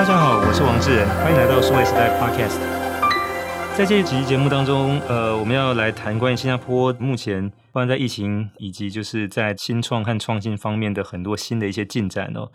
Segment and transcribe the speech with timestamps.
[0.00, 2.58] 大家好，我是王志仁，欢迎来到数位时代 Podcast。
[3.76, 12.50] 在这一集节目当中，呃，我们要来谈关于新加坡目前，不管在疫情以及就是在新创和创新方面的很多新的一些进展哦。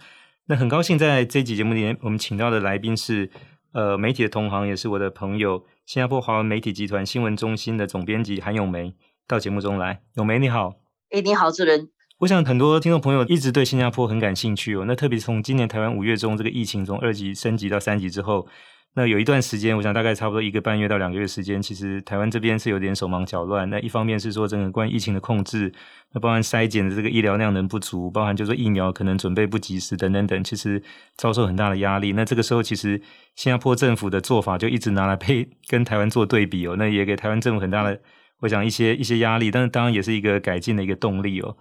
[0.47, 3.29] 那很高兴在这一集节目里面，我们请到的来宾是
[3.73, 8.95] 呃媒体的同行，也是我的朋友，新加坡华文媒体集团新闻中心的总编辑韩咏梅
[9.27, 10.01] 到节目中来。
[10.15, 10.73] 咏梅你好，
[11.11, 11.89] 哎，你好，志仁。
[12.19, 14.85] 我想很多听众朋友一直对新加坡很感兴趣哦。
[14.87, 18.47] 那特别从今年台湾五月中这个疫情从二级升级到三级之后，
[18.95, 23.69] 那有一段时间，我想大概差不多一个半月到两个月时间，其实台湾这边是有点手忙脚乱。
[23.69, 25.69] 那一方面是说整个关于疫情的控制，
[26.13, 30.81] 那包含筛检的这个医疗量能不足，包含就是说疫苗可能准备不及时等等等，其实
[31.17, 32.13] 遭受很大的压力。
[32.13, 33.01] 那这个时候其实
[33.35, 37.99] 新加坡政府的做法就一直拿来配跟台湾做对比哦，那也给台湾政府很大的
[38.39, 41.57] 我想一些一些压力，但是当然也是一个改进的一个动力哦。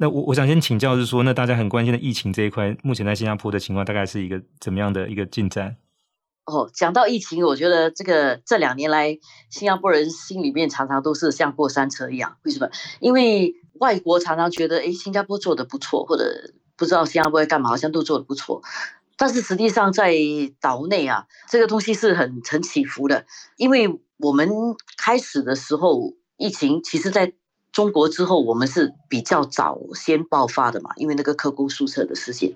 [0.00, 5.76] 那我我想先请教，是说，那大家很关心的疫情这一块，目前在新加坡的情况大概是一个怎么样的一个进展？
[6.44, 9.18] 哦，讲到疫情，我觉得这个这两年来，
[9.50, 12.36] 新加坡人心里面常常都是像过山车一样。
[12.44, 12.70] 为什么？
[13.00, 18.62] 因为外国常常觉得，诶，新加坡做得不错，或者不知道新加坡在干嘛，好像都做得不错。
[19.16, 20.14] 但是实际上在
[20.60, 23.26] 岛内啊，这个东西是很很起伏的。
[23.56, 24.48] 因为我们
[24.96, 27.32] 开始的时候，疫情其实在。
[27.78, 32.52] 中国之后，我们是比较早先爆发的嘛，因为那个科工宿舍的事件。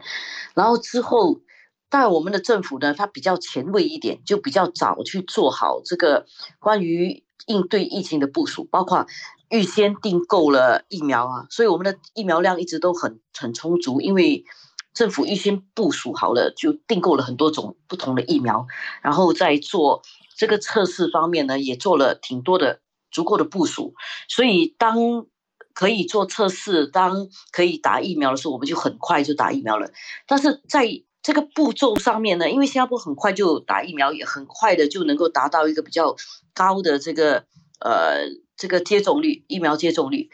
[0.52, 1.38] 然后之后，
[1.88, 6.26] 但我们的政府呢，它比较前卫一点，就比较早去做好这个
[6.58, 9.06] 关于应对疫情的部署，包括
[9.48, 14.44] 预先订购了疫苗啊，所以我们的疫苗量一直都很很充足，因为
[14.92, 18.66] 政府预先部署好了，就订购了很多种不同的疫苗，
[19.02, 20.02] 然后在做
[20.36, 22.80] 这个测试方面呢，也做了挺多的。
[23.12, 23.94] 足够的部署，
[24.28, 25.26] 所以当
[25.74, 29.90] 可以做测试、当可以打疫苗的时候，我们就很快就打疫苗了。
[30.26, 30.88] 但是在
[31.22, 36.16] 这个步骤上面呢，因为新加坡很快就打疫苗，也很快的就能够达到一个比较
[36.52, 37.44] 高的这个
[37.78, 40.30] 呃这个接种率、疫苗接种率。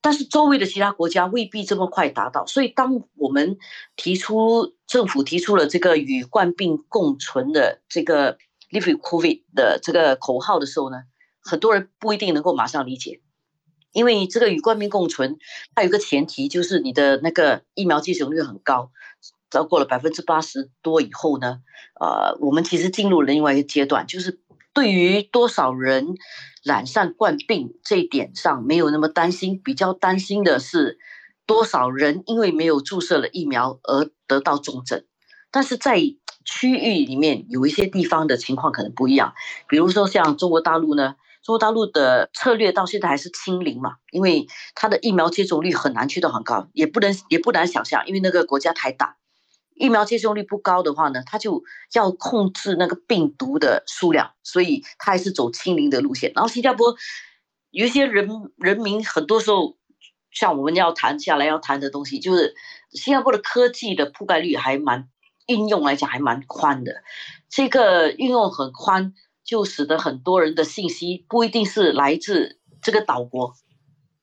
[0.00, 3.58] 但是周围的其他国家未必这么快达到，所以当我们
[3.96, 8.38] 提出政府提出了这个与冠病共存的这个
[8.70, 10.98] Live with COVID 的这个口号的时候呢，
[11.46, 13.20] 很多人不一定能够马上理解，
[13.92, 15.38] 因为这个与冠病共存，
[15.74, 18.90] 它有个前提就是你的那个疫苗接种率很高，
[19.50, 21.60] 超过了百分之八十多以后呢，
[21.98, 24.40] 呃，我们其实进入了另外一个阶段，就是
[24.74, 26.16] 对于多少人
[26.62, 30.98] 染上冠病这一点上没有那么担心，比较担心的是
[31.46, 35.04] 多少人因为没有注射了疫苗而得到重症，
[35.50, 36.00] 但是在
[36.44, 39.32] 区域里面有一些地方的情况可能不一样，
[39.68, 41.14] 比如说像中国大陆呢。
[41.46, 49.16] 中国大陆的策略到现在还是清零嘛，因为它的疫苗接种率很难去到很高，也不能也不难想象，因为那个国家太大，
[49.76, 51.62] 疫苗接种率不高的话呢，它就
[51.92, 56.32] 要控制那个病毒的数量，所以它还是走清零的路线。
[56.34, 56.96] 然后新加坡
[57.70, 59.76] 有一些人人民很多时候，
[60.32, 62.56] 像我们要谈下来要谈的东西，就是
[62.90, 65.08] 新加坡的科技的覆盖率还蛮
[65.46, 67.04] 应用来讲还蛮宽的，
[67.48, 69.14] 这个应用很宽。
[69.46, 73.54] 就使得很多人的信息不一定是来自这个岛国，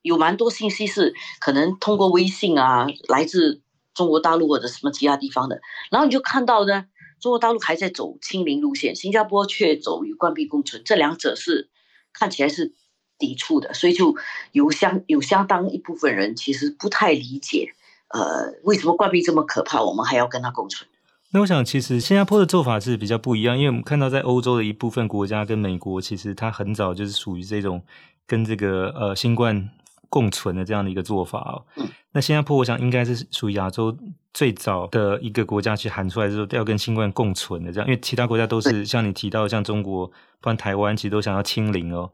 [0.01, 3.61] 有蛮多信息是可能通过微信啊，来自
[3.93, 5.61] 中国大陆或者什么其他地方的。
[5.89, 6.85] 然后你就看到呢，
[7.21, 11.69] 中国大陆还在走清零路线，新加坡却走与冠病共存，这两者是
[12.11, 12.73] 看起来是
[13.17, 14.17] 抵触的，所以就
[14.51, 17.73] 有相有相当一部分人其实不太理解，
[18.09, 20.89] 呃，为什么冠病这么可怕，我们还要跟它共存。
[21.33, 27.81] 那我想，其实新加坡的做法是比较不一样，因为我们看到在欧洲的一部分国家跟美国，其实它很早就是属于这种
[28.27, 29.67] 跟这个呃新冠
[30.09, 31.65] 共存的这样的一个做法哦。
[31.77, 31.89] 嗯。
[32.11, 33.97] 那新加坡，我想应该是属于亚洲
[34.31, 40.05] 最早的一个国家去喊出来说要跟新冠共存的这样，因为其他国家都是像你提到像中国，
[40.39, 42.11] 不然台湾其实都想要清零哦。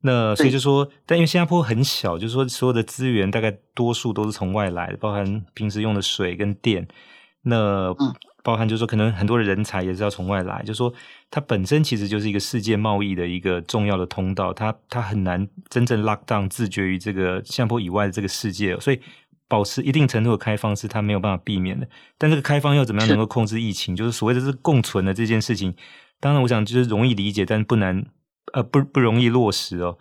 [0.00, 6.88] 那所以就说，但因为新加坡很小，就是说所有的资源大概多数都是从外来的，包含平时用的水跟电。
[7.42, 8.14] 那嗯。
[8.44, 10.92] 包含就是说，可能很多的人才也是要从外来，就是说，
[11.30, 19.00] 它本身其实就是一个世界贸易的一个重要的通道，它它很难真正 lock down 自绝于这个新加坡以外的这个世界，所以
[19.48, 21.88] 保持一定程度的开放是它没有办法避免的。
[22.18, 25.74] 但这个开放要怎么样能够控制疫情，就是所谓的是共存的这件事情，
[26.20, 28.04] 当然我想就是容易理解，但不难，
[28.52, 29.96] 呃，不不容易落实哦。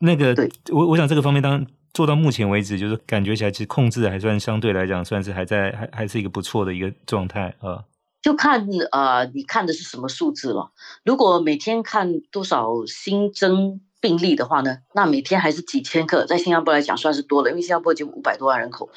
[0.00, 0.34] 那个
[0.72, 1.64] 我我想这个方面当然。
[1.92, 7.84] 做到目前为止，就是感觉起来其实控制还算相对来讲，算是还在还还是一个不错的一个状态啊。
[8.20, 10.72] 就看呃，你看的是什么数字了。
[11.04, 18.90] 如果每天看多少新增病例的话呢，那每天还是几千个，在新加坡来讲算是多了，因为新加坡就五百多万人口，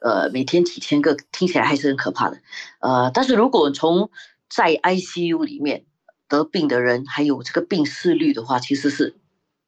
[0.00, 2.38] 呃，每天几千个听起来还是很可怕的。
[2.80, 4.10] 呃，但是如果从
[4.48, 5.86] 在 ICU 里面
[6.28, 9.16] 得病的人，还有这个病逝率的话，其实是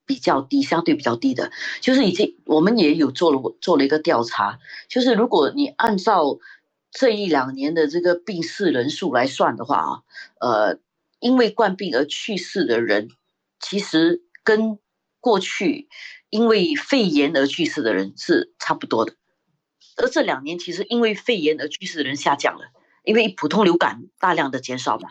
[0.08, 1.52] 比较低，相对比较低的。
[1.80, 4.58] 就是已经我们也有做了做了一个调查，
[4.88, 6.38] 就是如果你按照
[6.90, 10.02] 这一两年的这个病逝人数来算的话啊，
[10.40, 10.78] 呃，
[11.20, 13.10] 因为冠病而去世的人，
[13.60, 14.78] 其实跟
[15.20, 15.88] 过去
[16.30, 19.12] 因为肺炎而去世的人是差不多的。
[19.98, 22.66] 而这两年其实因为肺炎而去世的人下降了，
[23.04, 25.10] 因为普通流感大量的减少嘛。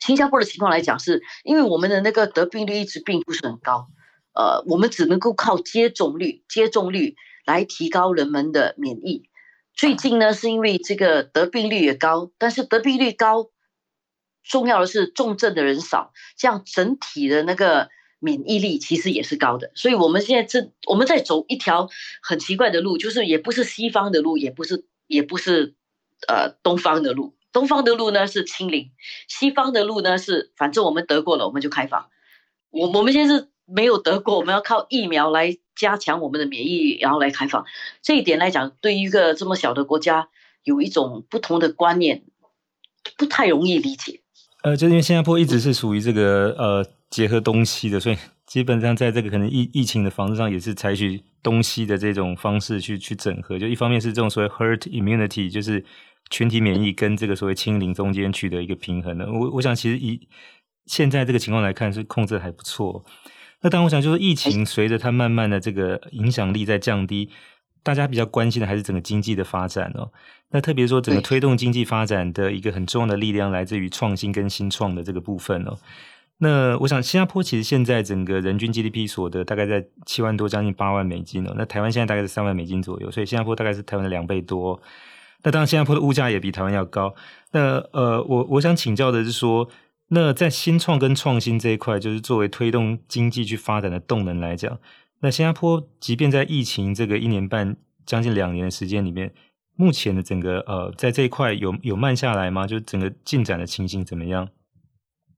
[0.00, 3.88] 新加坡的情况来讲，是因为我们的那个得病率一直并不是很高，
[4.38, 9.28] 呃，我们只能够靠接种率、接种率来提高人们的免疫。
[9.74, 13.50] 最近呢，是因为这个得病率也高，但是得病率高，
[14.44, 17.90] 重要的是重症的人少，这样整体的那个。
[18.20, 21.88] 免疫力其实也是高的，所以我们现在这我们在走一条
[22.20, 25.76] 很奇怪的路，就是也不是西方的路，也不是也不是
[26.26, 27.36] 呃东方的路。
[27.52, 28.90] 东方的路呢是清零，
[29.28, 32.08] 西方的路呢是反正我们得过了我们就开放。
[32.70, 37.64] 我我们现在是没有得过，我们要靠疫苗来加强我们的免疫，然后来开放。
[38.02, 40.28] 这一点来讲，对于一个这么小的国家，
[40.64, 42.24] 有一种不同的观念，
[43.16, 44.20] 不太容易理解。
[44.62, 46.86] 呃，就因为新加坡一直是属于这个呃。
[47.10, 53.58] 结合东西的，所以基本上在这个可能疫疫情的防治上，也是采取东西的这种方式去去整合。
[53.58, 55.82] 就一方面是这种所谓 herd immunity，就是
[56.28, 59.26] 群体免疫跟这个所谓清零中间取得一个平衡的。
[59.32, 60.28] 我我想其实以
[60.84, 63.02] 现在这个情况来看，是控制还不错。
[63.62, 67.30] 那当然我想就是疫情随着它慢慢的这个影响力在降低，
[67.82, 70.10] 大家比较关心的还是整个经济的发展哦。
[70.50, 75.76] 那特别说整个推动经济发展的一个很重要的力量，来自于创新跟新创的这个部分哦。
[76.38, 81.52] 那我想，新加坡其实现在整个人均 GDP 所得大概在七万多，将近八万美金哦。
[81.56, 84.80] 那台湾现在大概是三万美金左右，所以新加坡大概是台湾的两倍多。
[85.42, 87.12] 那当然，新加坡的物价也比台湾要高。
[87.50, 89.68] 那呃，我我想请教的是说，
[90.08, 94.78] 那在新创跟创新这一块，就是作为推动经济去发展的动能来讲，
[95.20, 99.34] 那新加坡即便在疫情这个一年半、将近两年的时间里面，
[99.76, 102.66] 目前的整个呃，在这一块有有慢下来吗？
[102.66, 104.48] 就整个进展的情形怎么样？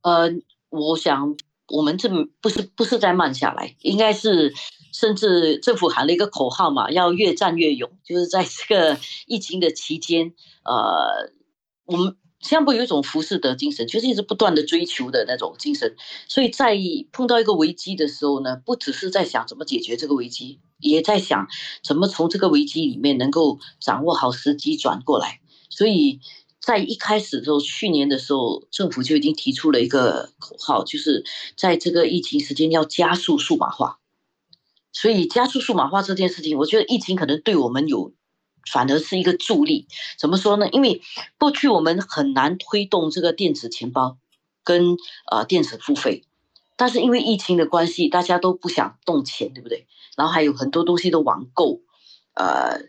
[0.02, 0.30] 呃。
[0.72, 1.34] 我想，
[1.66, 2.08] 我们这
[2.40, 4.54] 不是不是在慢下来，应该是
[4.92, 7.90] 甚至政府喊了一个口号嘛，要越战越勇。
[8.04, 8.96] 就是在这个
[9.26, 10.32] 疫情的期间，
[10.64, 11.32] 呃，
[11.86, 15.94] 我们新加坡有一种浮士德精神，就是一直不断的追求的那种精神。
[16.28, 16.76] 所以在
[17.12, 21.46] 碰到一个危机的时候呢，不只是在想怎么解决这个危机，也在想
[21.84, 25.40] 怎么从这个危机里面能够掌握好时机转过来。
[25.68, 26.20] 所以。
[26.62, 31.24] 在一开始的时候，去年的时候，政府就已经提出了一个口号，就是
[31.56, 33.98] 在这个疫情时间要加速数码化。
[34.92, 38.12] 所以加速数码化这件事情，我觉得疫情可能对我们有，
[38.72, 39.86] 反而是一个助力。
[40.18, 40.68] 怎么说呢？
[40.70, 41.00] 因为
[41.38, 44.18] 过去我们很难推动这个电子钱包
[44.64, 44.96] 跟
[45.30, 46.24] 呃电子付费，
[46.76, 49.86] 但是因为疫情的关系，大家都不想动钱，对不对？
[50.16, 51.80] 然后还有很多东西都网购，
[52.34, 52.88] 呃，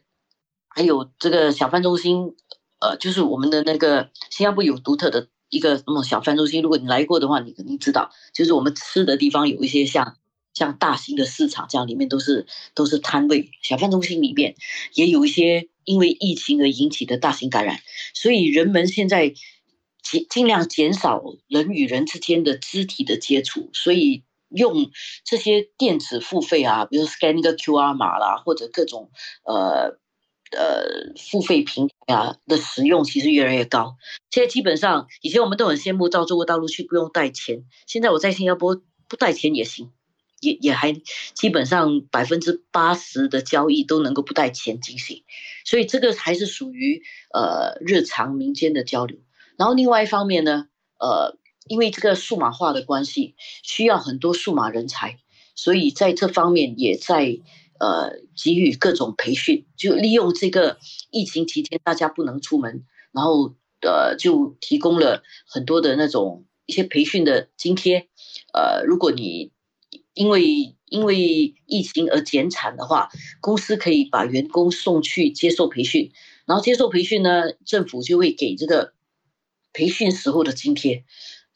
[0.68, 2.35] 还有这个小贩中心。
[2.83, 10.17] 呃，就是我们的那个新加坡有独特的一个什么小贩中心，如果你来过的话，你肯定知道，就是我们吃的地方有一些像
[10.53, 13.50] 像大型的市场这样，里面都是都是摊位。
[13.62, 14.56] 小贩中心里面
[14.94, 17.80] 也有一些因为疫情而引起的大型感染，
[18.13, 19.33] 所以人们现在
[20.03, 24.91] 尽尽量减少人与人之间的肢体的接触，所以用
[25.24, 29.12] 这些电子付费啊，比如 scan 一个 QR 码啦，或者各种
[29.43, 30.00] 呃。
[30.53, 33.96] 呃，付费平台啊的使用其实越来越高。
[34.31, 39.93] 现在基本上，以前我们都很羡慕到中国大陆去不用带钱，现在我在新加坡不带钱也行，
[40.41, 40.91] 也也还
[41.33, 45.24] 基本上百分之八十的交易都能够不带钱进行。
[45.63, 47.01] 所以这个还是属于
[47.33, 49.17] 呃日常民间的交流。
[49.57, 50.67] 然后另外一方面呢，
[51.00, 55.19] 呃，因为这个数码化的关系，需要很多数码人才，
[55.55, 57.39] 所以在这方面也在。
[57.83, 60.77] 呃，给予各种培训，就利用这个
[61.10, 68.07] 疫情期间大家不能出门，然后呃，就提供了很多的那种一些培训的津贴。
[68.53, 69.51] 呃，如果你
[70.13, 76.12] 因为因为疫情而减产的话，公司可以把员工送去接受培训，
[76.46, 78.94] 然后接受培训呢，政府就会给这个
[79.74, 81.03] 培训时候的津贴。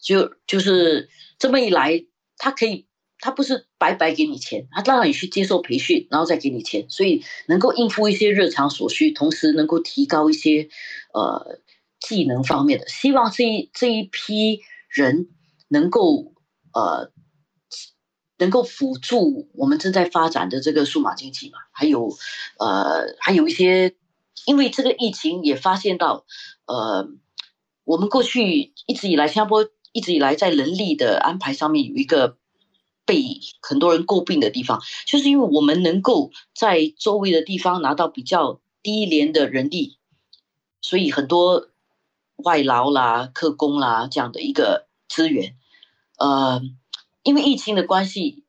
[0.02, 1.10] 就就是
[1.40, 2.06] 这么一来，
[2.38, 2.88] 他可以。
[3.18, 10.68] 他不是白白给你钱，他让你去接受培训，然后再给你钱，所以能够应付一些日常所需，同时能够提高一些
[11.14, 11.60] 呃
[12.00, 12.88] 技能方面的。
[12.88, 15.30] 希望这一这一批人
[15.70, 16.34] 能够
[16.74, 17.12] 呃
[18.38, 22.10] 能够辅助我们正在发展的这个数码经济嘛，还有
[22.60, 23.96] 呃还有一些，
[24.46, 26.26] 因为这个疫情也发现到
[26.66, 27.08] 呃
[27.84, 32.38] 我们过去一直以来，新加坡一直以来在人力的安排上面有一个
[33.06, 40.00] 被很多人诟病的地方，就是因为我们能够在周围的地方拿到比较低廉的人力，
[40.82, 41.70] 所以很多
[42.38, 45.56] 外劳啦、客工啦这样的一个资源，
[46.18, 46.62] 呃，
[47.26, 48.46] 因为疫情的关系，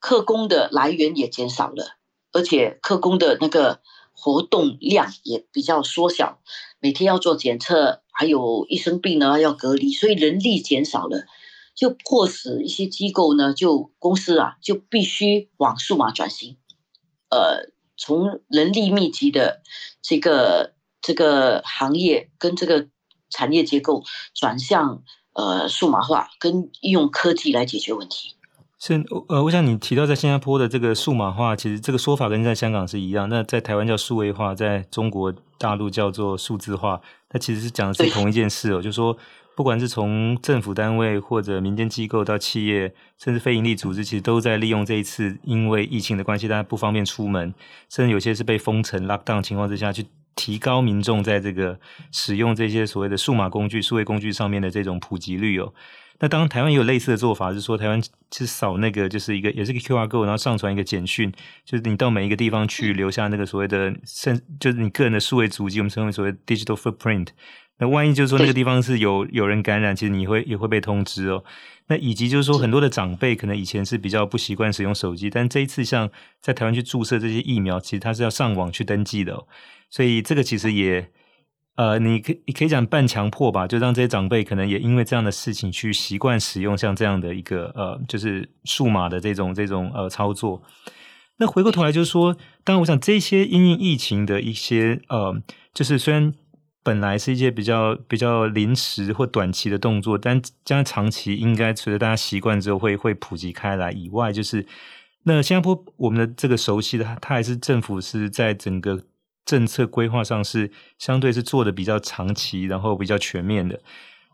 [0.00, 1.96] 客工的来源也减少了，
[2.32, 3.80] 而且客工的那个。
[4.18, 6.40] 活动量也比较缩小，
[6.80, 11.26] 每天要做检测，还有一生病呢要隔离，所以人力减少了，
[11.74, 16.56] 就迫使一些机构呢，就公司啊，就必须往数码转型，
[17.28, 19.60] 呃，从人力密集的
[20.00, 22.88] 这个这个行业跟这个
[23.28, 24.02] 产业结构
[24.32, 25.04] 转向
[25.36, 28.34] 呃数码化，跟用科技来解决问题。
[28.78, 33.26] 是呃，我想你提到在新加坡的这个数码化，其实这个说法跟在香港是一样。
[33.28, 37.00] 那在台湾叫数位化，在中国大陆叫做数字化，
[37.30, 38.82] 它其实是讲的是同一件事哦。
[38.82, 39.16] 就是说，
[39.56, 47.54] 不管是从政府单位或者民间机构到企业，甚至非营利组织，其实都在利用这一次因为疫情的关系，大家不方便出门，
[47.88, 50.04] 甚至有些是被封城 lockdown 情况之下，去
[50.36, 51.80] 提高民众在这个
[52.12, 55.74] 使用这些所谓的数码工具、数位工具上面的这种普及率哦。
[56.18, 58.02] 那当，台湾也有类似的做法，是说台湾
[58.32, 61.30] 是扫那个，就是一个也是个 QR code，然后上传一个简讯，
[61.64, 67.28] 就是你到每一个地方去留下那个所谓的，甚就是你个人的数位足迹，我们称为所谓 digital footprint。
[67.78, 71.44] 那万一就是说那个地方是有有人感染，其实你会也会被通知哦。
[71.88, 79.46] 那以及就是说很多的长辈可能以前是比较不习惯使用手机，但这一次像在台湾去注射这些疫苗，其实它是要上网去登记的哦，
[79.90, 81.10] 所以这个其实也。
[81.78, 90.62] 呃，你可以你可以讲半强迫吧，就让这些长辈可能也因为这样的事情去习惯使用像这样的一个呃，就是数码的这种这种呃操作。
[91.36, 95.38] 那回过头来就是说，当然我想这些因应疫情的一些呃，
[95.74, 96.32] 就是虽然
[96.86, 104.64] 本来是一些比较比较临时或短期的动作，但将长期应该随着大家习惯之后会会普及开来以外，就是
[105.24, 109.02] 那新加坡我们的这个熟悉的，它还是政府是在整个。
[109.46, 113.80] 政策规划上是相对是做的比较长期，然后比较全面的。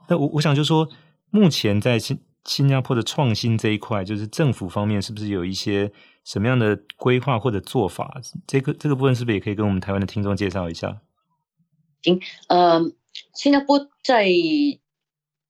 [0.08, 0.88] 那我我想就说，
[1.28, 5.92] 目前在新新加坡的创新这一块，就是政府方面是不是有一些
[6.24, 8.18] 什么样的规划或者做法？
[8.46, 10.96] 这个这个部分是不是也可以跟我们台湾的听众介绍一下？
[12.02, 12.92] 行，呃，
[13.34, 14.28] 新加坡在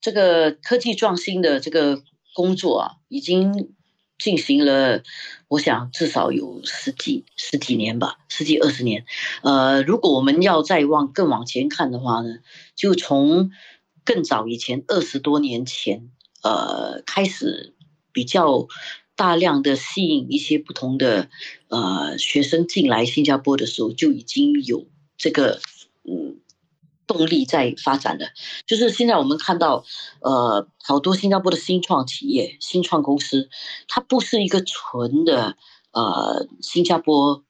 [0.00, 2.02] 这个科技创新的这个
[2.34, 3.74] 工作啊，已经。
[4.18, 5.02] 进行了，
[5.48, 9.04] 我想至少有十几十几年吧，十几二十年。
[9.42, 12.38] 呃，如果我们要再往更往前看的话呢，
[12.76, 13.50] 就从
[14.04, 16.08] 更早以前二十多年前，
[16.44, 17.74] 呃，开始
[18.12, 18.68] 比较
[19.16, 21.28] 大量的吸引一些不同的
[21.66, 25.60] 呃学生进来新加坡的时候，就已经有这个
[26.04, 26.40] 嗯。
[27.04, 28.30] 动力在发展的，
[28.64, 29.84] 就是现在我们看到，
[30.20, 33.50] 呃，好多新加坡的新创企业、新创公司，
[33.86, 35.56] 它不是一个纯的
[35.92, 37.44] 呃新加坡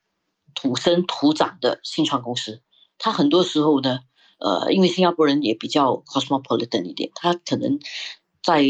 [0.55, 2.63] 土生土长的新创公司，
[2.99, 4.01] 它很多时候呢，
[4.39, 7.79] 呃，因为新加坡人也比较 cosmopolitan 一点，他可能
[8.43, 8.65] 在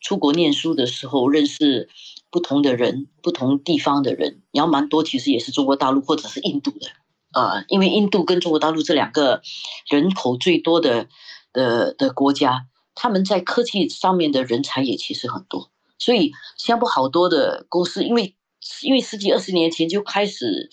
[0.00, 1.88] 出国念书的时候认识
[2.30, 6.88] 不同的人、不同地方的人，然后蛮多其实也是中国大陆或者是印度的。
[7.34, 9.42] 呃，因为印度跟中国大陆这两个
[9.88, 11.08] 人口最多的
[11.52, 18.34] 的的国家，他们在科技上面的人才也其实很多，所以新加坡好多的公司，因为
[18.82, 20.68] 因为十几二十年前就开始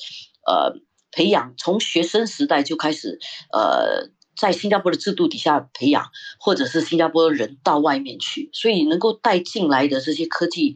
[0.45, 0.79] 呃
[1.11, 3.19] 培养，从学生时代就开始
[3.51, 6.05] 呃在新加坡的制度底下培养，
[6.39, 10.75] 或者是新加坡人到外面去，所以能够带进来的这些科技。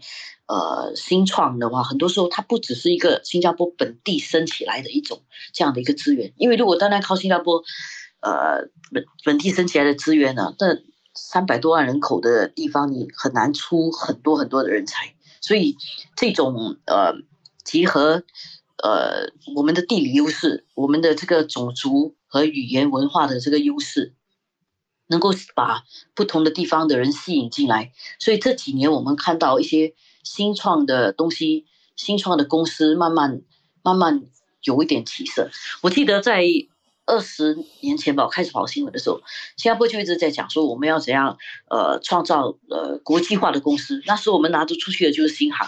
[0.54, 7.64] 呃，新创的话，很多时候它不只是一个新加坡本地升起来的一种这样的一个资源，因为如果单单靠新加坡，
[8.20, 10.78] 呃，本本地升起来的资源呢，那
[11.16, 15.76] 三百多万人口的地方，你很难出很多很多的人才，所以
[16.16, 17.16] 这种呃
[17.64, 18.24] 结合
[18.84, 24.14] 呃我们的地理优势，我们的这个种族和语言文化的这个优势，
[25.08, 25.84] 能够把
[26.14, 29.96] 不同的地方的人吸引进来，所以这几年我们看到一些。
[30.24, 31.66] 新创的东西，
[31.96, 33.42] 新创的公司慢慢
[33.84, 34.24] 慢慢
[34.64, 35.50] 有一点起色。
[35.82, 36.44] 我记得在
[37.06, 39.22] 二十年前吧，我开始跑新闻的时候，
[39.58, 41.38] 新加坡就一直在讲说我们要怎样
[41.70, 44.02] 呃创造呃国际化的公司。
[44.06, 45.68] 那时候我们拿得出去的就是新航，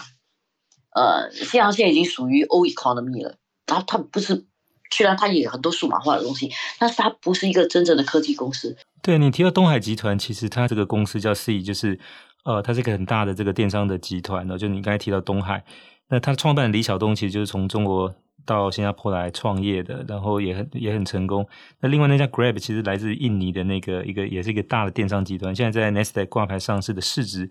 [0.94, 3.36] 呃，新航现在已经属于 O Economy 了。
[3.66, 4.46] 然后它不是，
[4.90, 8.76] 虽然它也很多数码化的东西，但是它不是一个真正的科技公司。
[9.02, 12.00] 对，你提到东海集团，其实它这个公司叫 C，就是。
[12.46, 15.64] 呃，它是一个很大的这个电商的集团呢，就你刚才提到东海，
[16.08, 21.44] 那他创办李晓东其实就是从中国到新加坡来创业的，然后也很也很成功。
[21.80, 27.50] 那另外那家 Grab 其实来自印尼的那个一个也是一个大的电商集团，现在在 Nasdaq 挂牌上市的市值，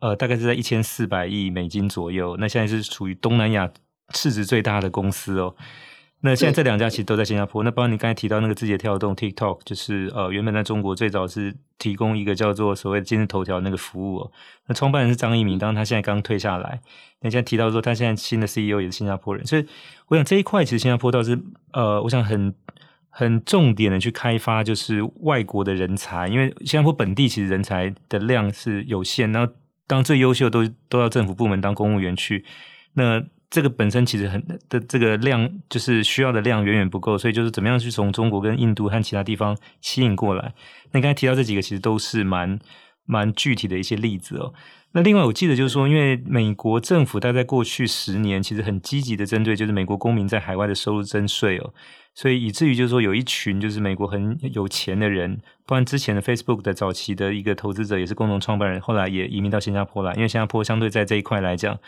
[0.00, 2.36] 呃，大概是在一千四百亿美金左右。
[2.40, 3.70] 那现在是处于东南亚
[4.12, 5.54] 市值最大的公司哦。
[6.26, 7.62] 那现在这两家其实都在新加坡。
[7.62, 14.32] 那包括你刚才提到那个字节跳动 TikTok，就是呃原本在中国最早是提供一个叫做所谓今日头条那个服务哦。
[14.66, 16.80] 那创办人是张一鸣，当然他现在刚退下来。
[17.20, 19.66] 那现在提到说他现在新的 CEO 也是新加坡人，所以
[20.08, 21.38] 我想这一块其实新加坡倒是
[21.74, 22.54] 呃，我想很
[23.10, 29.52] 很重点的去开发就是外国的人才，因为新加坡本地其实人才的量是有限，然后
[29.86, 32.46] 当最优秀都都到政府部门当公务员去，
[32.94, 33.22] 那。
[33.54, 40.52] 这个本身其实很的这个量，就是需要的量远远不够，所以就是怎么样去从中国跟印度和其他地方吸引过来。
[40.90, 42.58] 那刚才提到这几个，其实都是蛮
[43.06, 44.52] 蛮具体的一些例子哦。
[44.90, 51.72] 那另外我记得就是说，因为美国政府它在过去十年其实很积极的针对就是美国公民在海外的收入征税哦，
[52.12, 61.78] 所以以至于就是说有一群就是美国很有钱的人，不然之前的 Facebook 的早期的一个投资者也是共同创办人，后来也移民到新加坡来，因为新加坡相对在这一块来讲。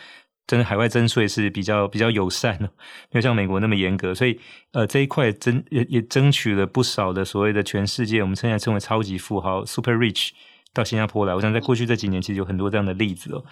[0.47, 2.63] 真的海外征税是比较比较友善的，
[3.11, 4.39] 没有像美国那么严格，所以
[4.71, 10.29] 呃这一块争也也争取了不少的所谓的全世界我们现在称为超级富豪 super rich
[10.73, 11.35] 到新加坡来。
[11.35, 13.43] 我想在过去这几年其实有很多这样的例子哦。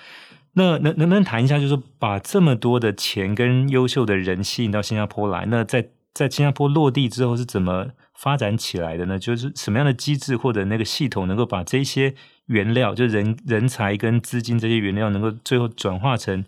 [0.54, 9.20] 那能能不能谈一下，就是把这么多的钱跟优秀的人吸引到新加坡来，那在在新加坡落地之后是怎么发展起来的呢？
[9.20, 16.46] 就是什么样的机制或者那个系统能够把这些原料，就人人才跟资金这些原料，能够最后转化成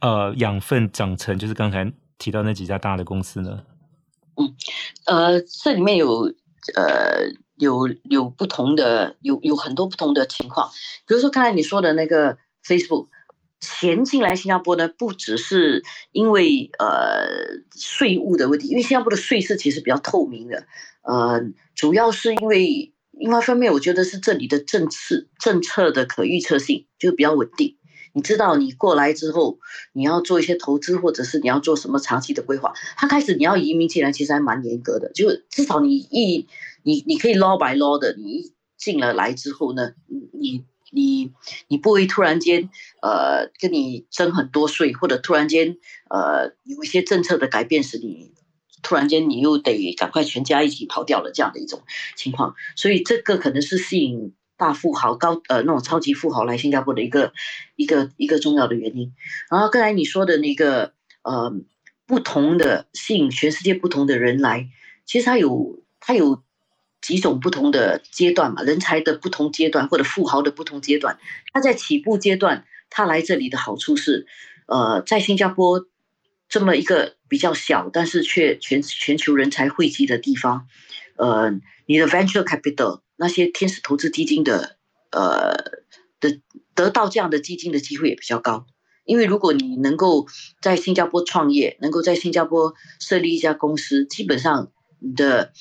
[0.00, 3.64] 呃，养分长成就是刚才提到那几家大的公司呢？
[4.36, 4.54] 嗯，
[5.04, 6.32] 呃，这里面有
[6.74, 10.70] 呃有有不同的有有很多不同的情况，
[11.06, 13.08] 比如说刚才你说的那个 Facebook
[13.60, 17.26] 钱进来新加坡呢，不只是因为呃
[17.76, 20.66] 税务的问题，因为新加坡的税是其实比较透明的，
[21.02, 21.42] 呃，
[21.74, 27.76] 主要是因为另外一方面，我觉得是这里的政策政策的可预测性就比较稳定。
[28.12, 29.58] 你知道，你过来之后，
[29.92, 32.72] 你要做一些投资，或者是你要做什么长期的规划。
[32.96, 36.46] 他开始你要移民进来，其实还蛮严格的，就至少你一
[36.82, 39.92] 你你可以 law by law 的，你一进了来之后呢，
[40.32, 41.30] 你你
[41.68, 42.68] 你不会突然间
[43.00, 45.76] 呃跟你征很多税，或者突然间
[46.08, 48.32] 呃有一些政策的改变使你
[48.82, 51.82] 突然间你又得赶快全家一起跑掉了这样的一种
[52.16, 54.32] 情况，所以这个可能是吸引。
[54.60, 57.32] 大富豪高呃那种超级富豪来新加坡的一个
[57.76, 59.14] 一个一个重要的原因，
[59.50, 60.92] 然后刚才你说的那个
[61.22, 61.54] 呃
[62.04, 64.68] 不同的吸引全世界不同的人来，
[65.06, 66.42] 其实它有它有
[67.00, 71.18] 几种不同的阶段嘛，人才的不同阶段或者富豪的不同阶段，
[71.54, 74.26] 他在起步阶段他来这里的好处是，
[74.66, 75.86] 呃在新加坡
[76.50, 80.66] 这么一个比较小但是却全全球人才汇集的地方，
[81.16, 81.50] 呃
[81.86, 83.00] 你的 venture capital。
[83.20, 84.78] 那些天使投资基金的，
[85.10, 85.52] 呃
[86.20, 86.40] 的
[86.74, 88.64] 得到这样的基金的机会也比较高，
[89.04, 90.26] 因为如果你能够
[90.62, 95.52] 在新加坡创业，能够在新加坡设立一家公司，基本上你的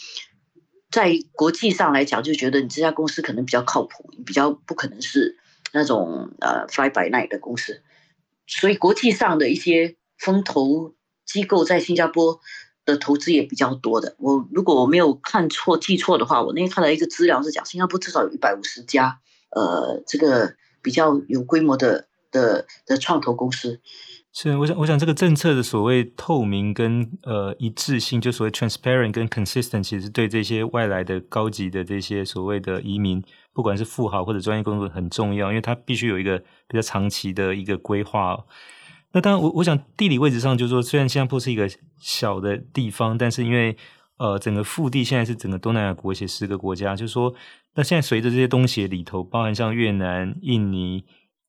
[0.89, 5.37] 在国际上来讲，就觉得你这家公司可能比较靠谱，比较不可能是
[5.73, 7.83] 那种呃 fly by night 的公司，
[8.47, 10.95] 所以国际上的一些风投
[11.25, 12.39] 机构在新加坡。
[12.89, 14.15] 的投资也比较多的。
[14.17, 19.19] 我如果我没有看错、记错的话，我那天看到一个资料是讲，新加坡至少有一百五十家，
[19.51, 23.79] 呃，这个比较有规模的的的创投公司。
[24.31, 33.23] 是，我想，我想这个政策的所谓透明跟呃一致性，就所谓 transparent 跟 consistent，其实对这些外来的高级的这些所谓的移民，
[33.53, 38.37] 不管是富豪或者专业工作很重要，因为它必须有一个比较长期的一个规划。
[39.11, 41.67] 那当然我，我我想地理位置上就是说，虽然新加坡是一个
[41.99, 43.75] 小的地方，但是因为
[44.17, 47.33] 呃整个腹地现在是整个东南亚国协十个国家，就是说，
[47.75, 51.03] 那现在随着这些东协里头，包含像越南、印尼，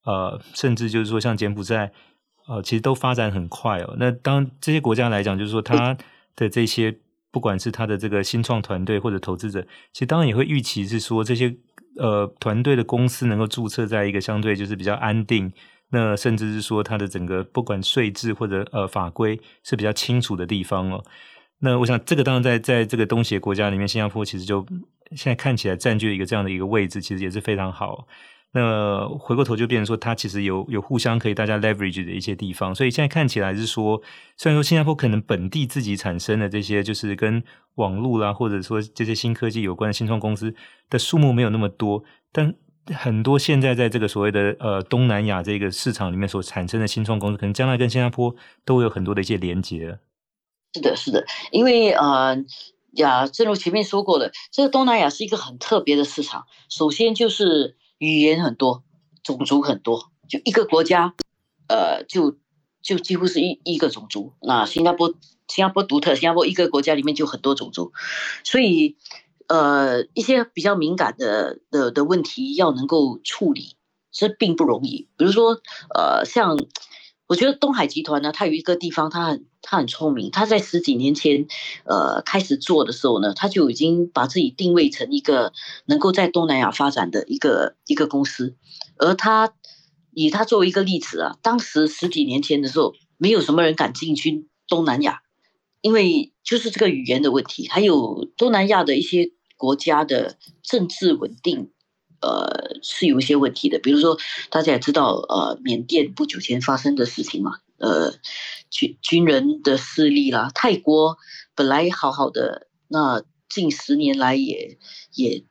[0.05, 1.93] 呃，甚至就是说像柬埔寨，
[2.49, 3.95] 呃，其实都发展很快哦。
[3.99, 5.97] 那当这些国家来讲，就是说它
[6.35, 6.99] 的这些
[7.31, 9.61] 不管是它的这个新创团队或者投资者，
[9.93, 11.55] 其实当然也会预期是说这些
[11.99, 15.53] 呃团队的公司能够注册在一个相对就是比较安定。
[15.91, 21.05] 那甚至是说，它的整个不管税制或者呃法规是比较清楚的地方哦。
[21.59, 24.65] 那我想，这个当然在在这个东协国家里面，新加坡其实就
[25.17, 28.07] 现在看起来占据了一个这样的一个位置，其实也是非常好。
[28.53, 32.75] 那回过头就变成说，它其实有有互相可以大家 leverage 的一些地方。
[32.75, 34.01] 所以现在看起来是说，
[34.37, 37.43] 虽然说新加坡可能本地自己产生的这些就是跟
[37.77, 40.53] 网络啦，或者说这些新科技有关的新创公司
[40.89, 42.53] 的数目没有那么多，但
[42.95, 49.99] 很多现在在这个所谓的呃东南亚这个市场里面所产生的新创公司，可能将来跟新加坡都会有很多的一些连接。
[50.75, 52.37] 是的，是的，因为呃
[52.93, 56.47] 呀，正如前面说过的，这个东南亚是一个很特别的市场。
[56.69, 58.85] 首先就是语言很多，
[59.23, 61.15] 种族很多，就一个国家，
[61.69, 62.39] 呃，就
[62.83, 64.33] 就几乎是一一个种族。
[64.43, 65.09] 那新加坡，
[65.49, 67.93] 新加坡独特，新加坡一个国家里面就很多种族，
[68.45, 68.97] 所以
[69.51, 73.77] 呃，一些比较敏感的的的问题要能够处理，
[74.13, 75.09] 这并不容易。
[75.19, 75.61] 比如说
[75.95, 76.57] 呃，像。
[77.31, 80.33] 我觉得东海集团呢，它有一个地方，它很它很聪明。
[80.33, 81.47] 它在十几年前，
[81.85, 85.53] 呃，开始做的时候呢，它就已经把自己定位成一个
[85.87, 88.57] 能够在东南亚发展的一个一个公司。
[88.97, 89.55] 而它
[90.13, 95.21] 以它作为一个例子啊，当时十几年前的时候，没有什么人敢进军东南亚，
[95.83, 99.31] 因为就是这个语言的问题，还有东南亚的一些
[99.61, 101.71] 国家的政治稳定。
[102.23, 104.19] 呃，是有一些问题的，比如说
[104.51, 108.13] 大家也知道，呃，缅甸不久前发生的事情嘛，呃，
[108.69, 111.17] 军军人的势力啦，泰国
[111.55, 114.77] 本来好好的，那近十年来也
[115.15, 115.43] 也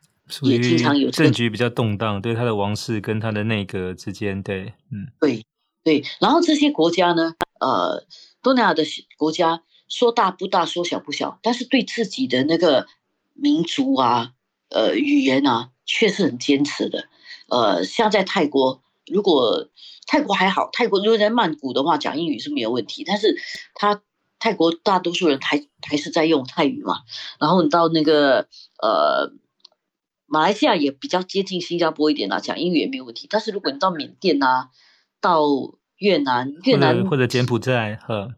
[0.43, 5.43] 也经常有政局比较动荡，对他的王室跟他的内阁之间，对，嗯，对
[5.84, 8.06] 对，然后这些国家呢，呃，
[8.43, 8.84] 东南亚的
[9.17, 12.86] 国家说大不大，说小不小，但是对自己的那个
[13.41, 14.34] 民族啊，
[14.69, 15.71] 呃，语言啊。
[15.91, 17.10] 确实很坚持的，
[17.47, 19.69] 呃，像在泰国，如果
[20.06, 23.04] 泰国还好，泰国如果在曼谷的话，讲英语是没有问题。
[23.04, 23.36] 但是
[23.73, 24.04] 他
[24.38, 26.99] 泰国大多数人还还是在用泰语嘛。
[27.39, 28.47] 然后你到那个
[28.84, 29.34] 呃
[30.28, 33.25] 马来西亚也比较接近新加坡一点啦，讲英语也没有问题。
[33.28, 34.69] 但是如果你到缅甸啊，
[35.19, 35.41] 到
[35.97, 38.36] 越南，越南或者柬埔寨，呵，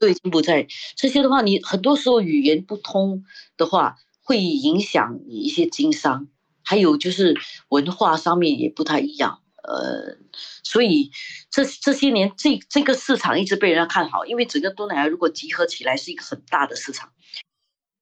[0.00, 3.24] 对，柬埔寨这些的话，你很多时候语言不通
[3.56, 6.28] 的话，会影响你一些经商。
[6.62, 7.34] 还有就是
[7.70, 10.18] 文化上面也不太一样，呃，
[10.62, 11.10] 所以
[11.50, 17.14] 这这些年这这个市场一直被人家看好，因为整个东南亚如果集合起来是一个很大的市场，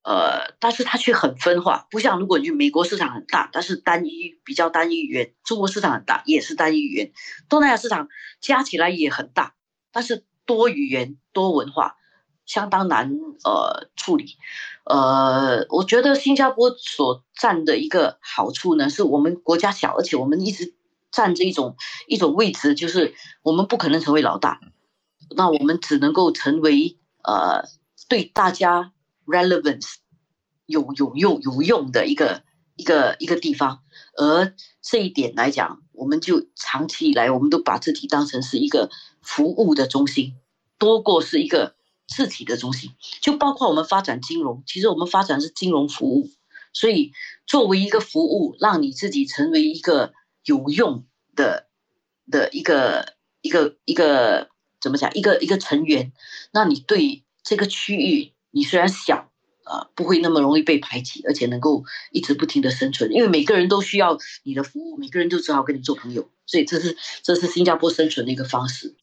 [0.03, 7.13] 呃，但是它却很分化，不像如果你去美国市场很大，但是单一比较单一语言，中国市场很大也是单一语言，
[7.47, 8.09] 东南亚市场
[8.41, 9.55] 加起来也很大，
[9.93, 11.95] 但是多语言多文化。
[12.47, 13.11] 相当难
[13.43, 14.37] 呃处理，
[14.85, 20.73] 呃，我觉得新加坡所占的一个好处呢，是我们国家小，而且我们一直
[21.11, 21.75] 占着一种
[22.07, 24.61] 一种位置，就是我们不可能成为老大，
[25.35, 27.65] 那我们只能够成为呃
[28.07, 28.93] 对大家
[29.25, 29.95] relevance
[30.65, 32.43] 有有用有用的一个
[32.77, 33.81] 一个一个地方，
[34.15, 38.89] 而这一点来讲，我们就长期以来我们都把自己当成是一个
[39.21, 40.37] 服务的中心，
[40.77, 41.75] 多过是一个。
[42.07, 42.91] 自己的中心，
[43.21, 46.29] 就包括我们发展金融，其实我们发展是金融服务，
[46.73, 47.11] 所以
[47.45, 50.13] 作为一个服务，让你自己成为一个
[50.45, 51.67] 有用的
[52.31, 56.13] 的一个一个一个怎么讲，一个一个成员，
[56.51, 59.29] 那你对这个区域，你虽然小
[59.63, 68.95] 啊、呃，不会那么容易被排挤，而且能够一直不停的生存，因为每个人都需要你的服务，每个人都只好跟你做朋友，所以这是这是新加坡生存的一个方式。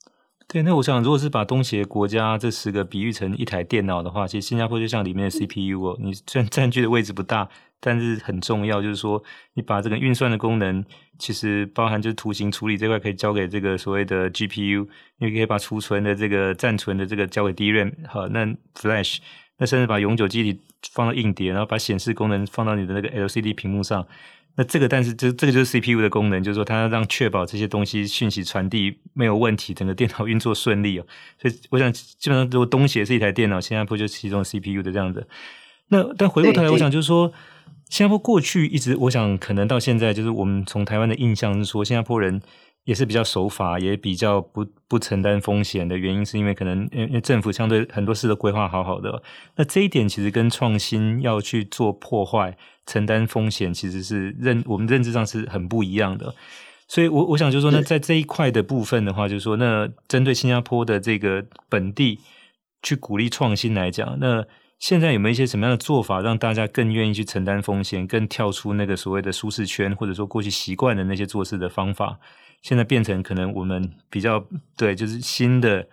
[0.54, 7.48] 对，那我想，如果是把东协国家这十个比喻成一台电脑的话，其实新加坡就像里面的 CPU 哦，你虽然占据的位置不大，
[7.80, 8.80] 但是很重要。
[8.80, 9.20] 就是说，
[9.54, 10.84] 你把这个运算的功能，
[11.18, 14.86] 其实包含就是图形处理这块，可以交给这个所谓的 GPU，
[15.18, 19.18] 你可以把储存的这个暂存的这个交给 DRAM，好，那 Flash，
[19.58, 20.60] 那甚至把永久记忆体
[20.92, 24.06] 放到硬碟，然后把显示功能放到你的那个 LCD 屏幕上。
[24.56, 31.06] 那这个，但是这这个就是 CPU 的功能，就是说它要让确保这些东西讯息传递没有问题，整个电脑运作顺利哦。
[31.40, 35.26] 所以我想，基本上如果东协是一台电脑，新加坡就是其中 CPU 的这样子。
[35.88, 37.32] 那但回过头来，我想就是说，
[37.88, 42.40] 新加坡过去一直，我想可能到现在，就是我们从台湾的印象是说，新加坡人。
[42.85, 49.23] 也是比较守法，也比较不不承担风险的原因，是因为可能因为政府相对很多事都规划好好的。
[49.57, 56.35] 那这一点其实跟创新要去做破坏、承担风险，其实是认我们认知上是很不一样的。
[56.87, 62.20] 所以我，我我想就是说，那在这一块的部分的话，就是说，那针对新加坡的这个本地
[62.83, 64.44] 去鼓励创新来讲，那
[64.79, 72.18] 现在有没有一些什么样的做法，让大家更愿意去承担风险，更跳出那个所谓的舒适圈，或者说过去习惯的那些做事的方法？
[72.64, 74.42] 现在变成可能我们比较
[74.74, 75.87] 对，就是新的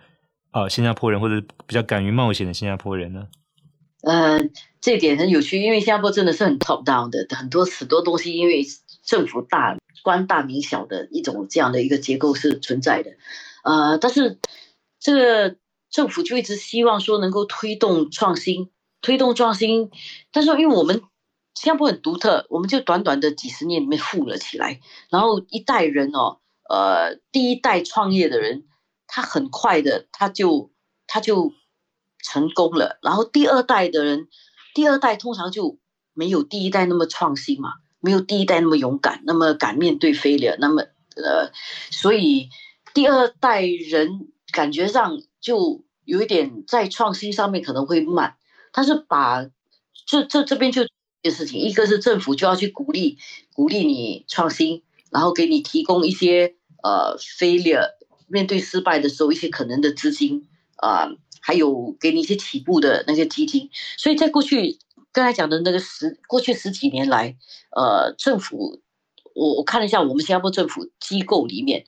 [0.52, 3.28] 啊、新加坡人或者比较敢于冒险的新加坡人呢？
[4.02, 4.40] 呃，
[4.80, 8.64] 这点很有趣，因为新加坡真的是很 top down 的，很多很多东西，因为
[9.04, 13.10] 政府大官大民小的一种这样的一个结构是存在的。
[13.64, 14.38] 呃，但是
[14.98, 15.56] 这个
[15.90, 18.70] 政府就一直希望说能够推动创新，
[19.02, 19.90] 推动创新，
[20.32, 21.02] 但是因为我们
[21.54, 24.80] 新加坡很独特，我们就短短的几十年里面富了起来，
[25.10, 26.38] 然后一代人哦。
[26.68, 28.64] 呃，第一代创业的人，
[29.06, 30.70] 他很快的，他就
[31.06, 31.52] 他就
[32.22, 34.28] 成功了，然后第二代的人，
[34.74, 35.78] 第二代通常就
[36.14, 40.82] 没有第一代那么创新嘛，没有第一代那么勇敢，那么敢面对 failure，那么
[41.16, 41.52] 呃，
[41.90, 42.48] 所以
[42.94, 48.36] 第二代人感觉上就有一点在创新上面可能会慢，
[48.72, 49.44] 但是把
[50.06, 50.88] 这这这边就一
[51.22, 53.18] 件事情，一个是政府就要去鼓励
[53.52, 57.90] 鼓励你创新，然后给你提供一些呃 failure
[58.26, 61.04] 面对失败的时候一些可能的资金啊。
[61.04, 64.78] 呃还有给你一些起步的那些基金，所以在过去
[65.10, 67.36] 刚才讲的那个十过去十几年来，
[67.74, 68.80] 呃，政府
[69.34, 71.84] 我我看了一下我们新加坡政府机构里面，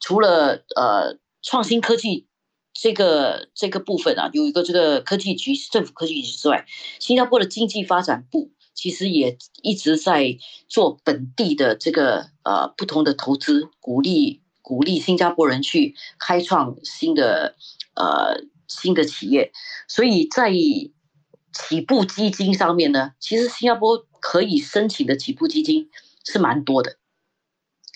[0.00, 2.26] 除了呃创新科技
[2.74, 6.66] 这个这个部分啊，有一个这个科技局政府科技局之外，
[6.98, 17.56] 新加坡的经济发展部其实也一直在做本地的这个呃不同的投资，鼓励鼓励新加坡人去开创新的
[17.96, 18.46] 呃。
[18.68, 19.52] 新的企业，
[19.86, 25.88] 所以在起步基金上面呢，其实新加坡可以申请的起步基金
[26.24, 26.96] 是蛮多的。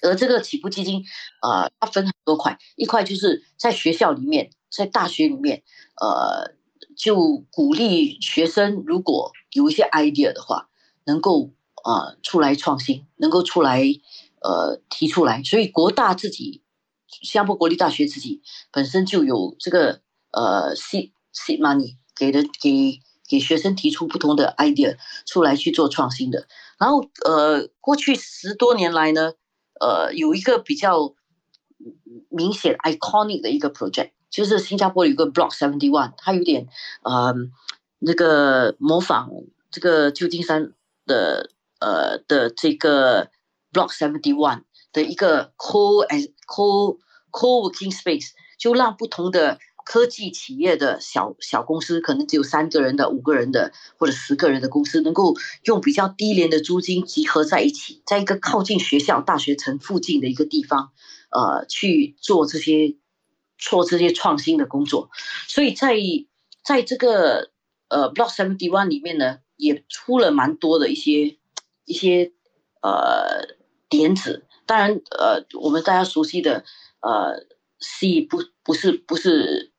[0.00, 1.04] 而这个起步基金，
[1.42, 5.64] 呃，它分很多块，一块就是在学校里面，在大学里面，
[6.00, 6.54] 呃，
[6.96, 10.69] 就鼓励学生如果有一些 idea 的话，
[11.04, 11.50] 能够
[11.84, 13.82] 呃出来创新，能够出来
[14.40, 15.42] 呃提出来。
[15.42, 16.62] 所以国大自己，
[17.08, 20.00] 新加坡国立大学自己本身就有这个。
[20.32, 26.46] 呃，seed seed money 给的给给学生提出不同的 idea 出来去做创新的，
[26.78, 29.32] 然后呃，过去十多年来呢，
[29.80, 31.16] 呃，有一个比较
[32.28, 36.68] 明显 iconic 的一个 project，就是新加坡有个 Block Seventy One，它有点
[37.02, 37.34] 呃
[37.98, 39.30] 那个模仿
[39.72, 40.74] 这个旧金山
[41.11, 43.31] 的呃的这个
[43.73, 46.99] Block Seventy One 的一个 co as co
[47.31, 49.59] co-working space，就让不同的。
[49.83, 60.92] 科技企业的小小公司，可能只有三个人的、五个人的或者十个人的公司，能够用比较低廉的租金集合在一起，在一个靠近学校、大学城附近的一个地方，
[61.31, 62.94] 呃，去做这些
[63.59, 65.11] 做这些创新的工作。
[65.49, 65.96] 所以在
[66.62, 67.51] 在这个
[67.88, 71.37] 呃 Block Seventy One 里面呢，也出了蛮多的一些
[71.85, 72.33] 一些
[72.83, 73.57] 呃
[73.88, 74.46] 点子。
[74.66, 76.64] 当然，呃，我们大家熟悉的
[77.01, 77.46] 呃
[77.79, 79.70] C 不不是不是。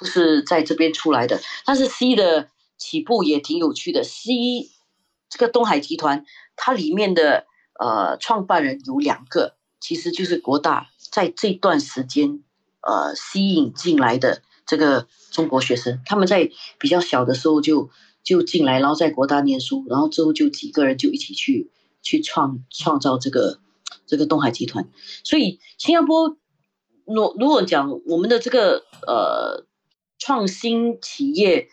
[0.00, 4.04] 不是在这边出来的，但是 C 的起步也挺有趣的。
[4.04, 4.30] C
[5.28, 6.24] 这个东海集团，
[6.54, 7.46] 它里面的
[7.80, 12.44] 呃创办人有两个，其实就是国大在这段时间
[12.80, 16.48] 呃吸引进来的这个中国学生，他们在
[16.78, 17.90] 比较小的时候就
[18.28, 21.70] 就进来，然后在国大念书，然后之后就几个人就一起去
[22.02, 23.60] 去创创造这个
[24.06, 24.88] 这个东海集团。
[25.24, 26.36] 所以新加坡，
[27.04, 29.66] 如如果讲我们的这个呃。
[30.20, 31.68] 创新企业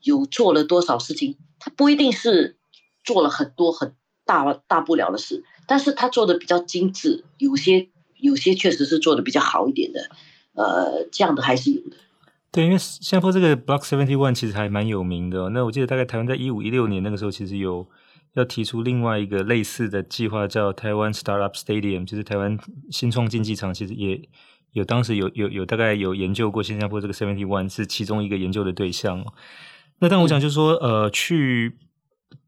[0.00, 1.34] 有做了多少事情？
[1.58, 2.56] 他不一定是
[3.02, 10.10] 做了很多很大大不了的事，但是他做的比较精致，有些有些确实是做的比较好一点的，
[10.54, 11.96] 呃，这样的还是有的。
[12.50, 15.50] 对，因为新加坡这个 Block Seventy One 其实还蛮有名的哦。
[15.50, 17.88] 那我记得大概台湾在一五一六年那个时候，其实有
[18.34, 22.58] 要提出另外一个类似的计划，叫台湾 Startup Stadium，就是台湾
[22.90, 24.28] 新创竞技场，其实也。
[24.72, 29.24] 有当时有有有大概有研究过新加坡这个 Seventy One 是其中一个研究的对象。
[29.98, 31.78] 那但我想就是说，呃，去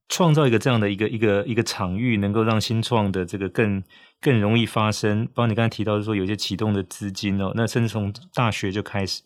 [0.06, 3.82] 创造一个这样的一个一个一个场域，能够让新创的这个更
[4.20, 5.24] 更容易发生。
[5.28, 9.22] 包括你刚才提到说有些启动的资金哦，那甚至从大学就开始。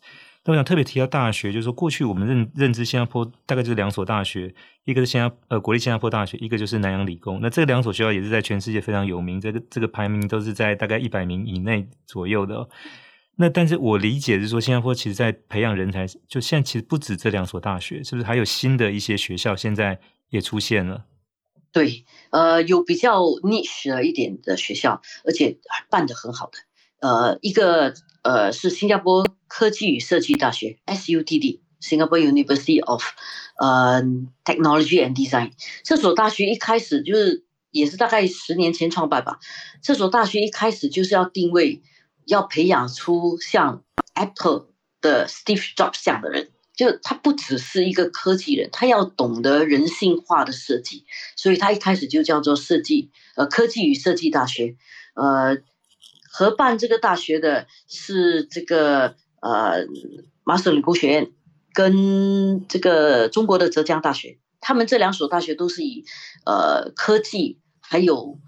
[0.46, 4.54] 我想特别提到大学，就是说过去我们认认知新加坡大概就是两所大学，
[4.84, 7.40] 一个是新加呃国立新加坡大学，一个就是南洋理工。
[7.40, 12.68] 那这两所学校也是在全世界非常有名，这个这个排名都是在大概一百名以内左右的。
[13.36, 21.06] 那但是我理解是说，新加坡其实在培养人才，就现在其实不止这两所大学，是不是还有新的一些学校现在也出现了？
[21.72, 25.56] 对，呃，有比较 niche 一点的学校，而且
[25.88, 26.58] 办得很好的，
[27.00, 27.94] 呃，一个。
[28.24, 29.22] 呃，是新加坡
[29.56, 33.04] 科技与设计大学 （SUTD，Singapore University of
[33.56, 34.02] 呃
[34.44, 35.52] Technology and Design）。
[35.84, 39.38] 这所大学一开始就是也是大概十年前创办吧。
[39.80, 41.82] 这所大学一开始就是要定位，
[42.26, 44.66] 要培养出像 Apple
[45.00, 51.04] 的 Steve Jobs 这样的人，就他不只是一个科技人，他要懂得人性化的设计，
[51.36, 54.74] 所以他一开始就叫做设计呃科技与设计大学，
[55.14, 55.62] 呃。
[56.36, 59.14] 合办这个大学的是这个
[59.44, 59.86] 呃
[60.42, 61.30] 麻省理工学院
[61.72, 66.04] 跟这个中国的浙江大学，他们这两所大学都是以
[66.46, 68.38] 呃科技还有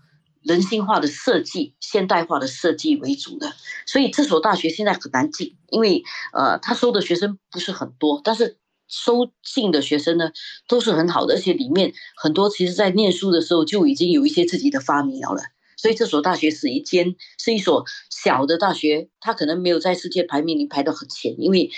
[0.42, 3.52] 人性化的设计、现代化的设计为主的，
[3.86, 10.30] 所以这所大学现在很难进，因为呃他收的学生不是很多，但是收进的学生呢，
[10.68, 15.42] 都是很好的，而且里面很多其实在念书的时候就已经有一些自己的发明了。
[15.76, 21.70] 所以这所大学是一间是一所小的大学，它可能没有在世界排名里排到很前，因为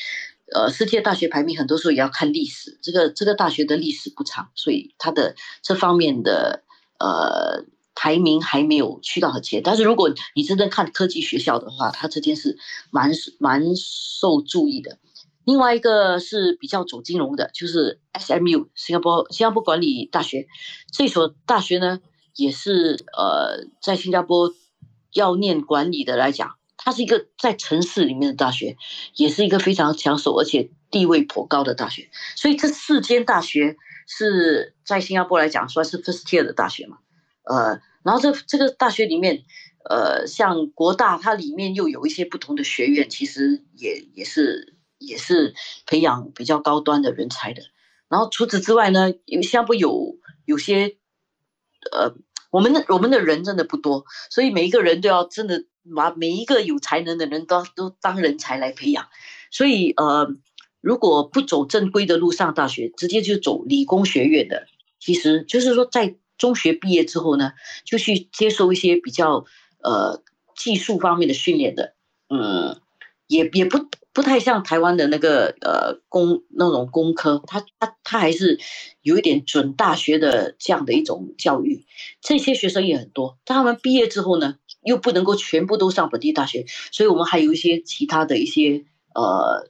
[0.54, 6.62] 呃，世界大学排名很多时候也要看历史，这个这个大学的历史不长，所以它的这方面的
[6.98, 9.62] 呃排名还没有去到很前。
[9.62, 12.56] 但是如果你真正看科技学校的话，它这间是
[12.90, 14.98] 蛮蛮受注意的。
[15.44, 20.46] 另外一个是比较走金融的，就是 SMU 新加坡新加坡管理大学。
[20.92, 22.00] 这所大学呢，
[22.38, 24.54] 也是呃，在新加坡
[25.12, 28.76] 要念管理的来讲，它是一个在城市里面的大学，
[29.14, 32.08] 也是一个非常抢手而且地位颇高的大学。
[32.36, 36.98] 所以这四间大学是在新加坡来讲算是 first tier 的大学嘛。
[37.42, 39.42] 呃，然后这这个大学里面，
[39.90, 44.74] 呃，像国大，它里面又有一些不同的学院，其实也也是。
[45.00, 45.54] 也是
[45.86, 47.62] 培养比较高端的人才的，
[48.08, 50.96] 然后除此之外呢，因为新加坡有有些，
[51.92, 52.16] 呃，
[52.50, 59.08] 我们的我们的人真的不多，所以每一个人都要真的把每一个有才能的人都都当人才来培养，
[59.50, 60.28] 所以呃，
[60.80, 64.66] 如果不走正规的路上大学，直接就走理工学院的，
[64.98, 67.52] 其实就是说在中学毕业之后呢，
[67.84, 69.44] 就去接受一些比较
[69.82, 70.22] 呃
[70.56, 71.94] 技术方面的训练的，
[72.28, 72.80] 嗯，
[73.26, 73.88] 也也不。
[74.18, 78.58] 不太像台湾的那个呃工那种工科，他他他还是
[79.00, 81.84] 有一点准大学的这样的一种教育。
[82.20, 89.68] 这些学生也很多，但他们毕业之后呢，又不能够全部都上本地大学，所以我们还有一些其他的一些呃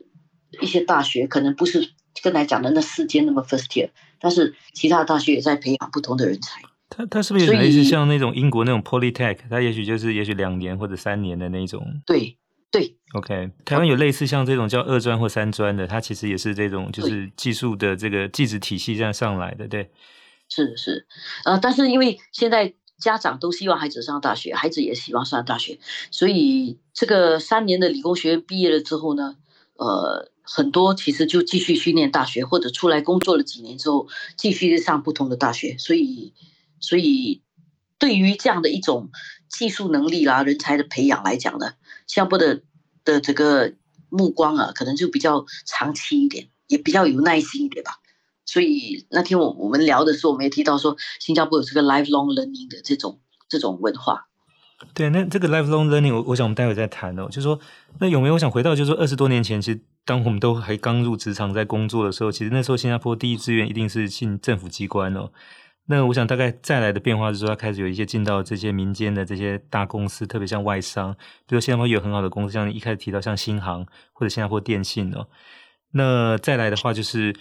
[0.62, 1.90] 一些大学，可能不是
[2.22, 6.62] 刚才讲的那四间那么 first tier，但是其他的大学也在培养不同的人才。
[6.88, 9.40] 他他是不是有类似像那种英国那种 Polytech？
[9.50, 12.00] 他也许就是也许两年或者三年的那种。
[12.06, 12.38] 对。
[12.70, 19.90] 对，OK，台湾有类似像这种叫二专或三专的，它其实也是这种就是技术的这个技职体系这样上来的，对，
[20.50, 21.06] 是是，
[21.46, 25.78] 呃，但是因为现在家长都希望孩子上大学，孩子也希望上大学，
[26.10, 29.36] 所以这个三年的理工学院毕业了之后呢，
[29.78, 36.34] 呃，很多其实就继续训练大学，或者出来工作了几年之后，继续上不同的大学，所以
[36.80, 37.40] 所以
[37.98, 39.10] 对于这样的一种
[39.48, 41.72] 技术能力啦、人才的培养来讲呢。
[42.08, 42.62] 新加坡的
[43.04, 43.74] 的这个
[44.08, 47.92] 目光啊，可能就比较长期一点，也比较有耐心一点吧。
[48.44, 54.24] 所以那天我我们聊的时候，我们也提到说，新加坡有这个 lifelong learning 的这种这种文化。
[54.94, 57.26] 对，那这个 lifelong learning，我我想我们待会再谈哦。
[57.26, 57.60] 就是说，
[57.98, 65.30] 那有没有我想回到，就是说二十多年前，其实当我们都还刚入职场在工作的时候，其实那时候新加坡第一志愿一定是进政府机关哦。
[65.90, 71.14] 那我想大概再来的变化是说，他开始有一些进到这些民间的这些大公司，特别像外商，
[71.46, 75.28] 比如新加坡有很好的公司，像一开始提到像新航或者新加坡电信哦。
[75.92, 77.34] 那再来的话就是，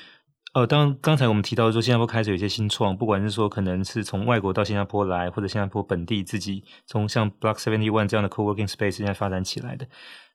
[0.53, 9.85] 哦，当刚才我们提到说新加坡开始有一些新创，不管是说可能是从外国到新加坡来，或者新加坡本地自己从像 Block Seventy One 这样的 Co-working Space 现在发展起来的。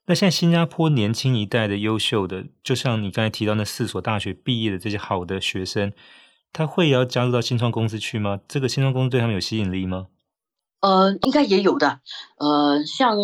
[0.05, 5.91] 那现在新加坡年轻一代的优秀的，就像你刚才提到那四所大学毕业的这些好的学生。
[6.53, 8.41] 他会也要加入到新创公司去吗？
[8.47, 10.09] 这个新创公司对他们有吸引力吗？
[10.81, 12.01] 呃，应该也有的。
[12.39, 13.17] 呃，像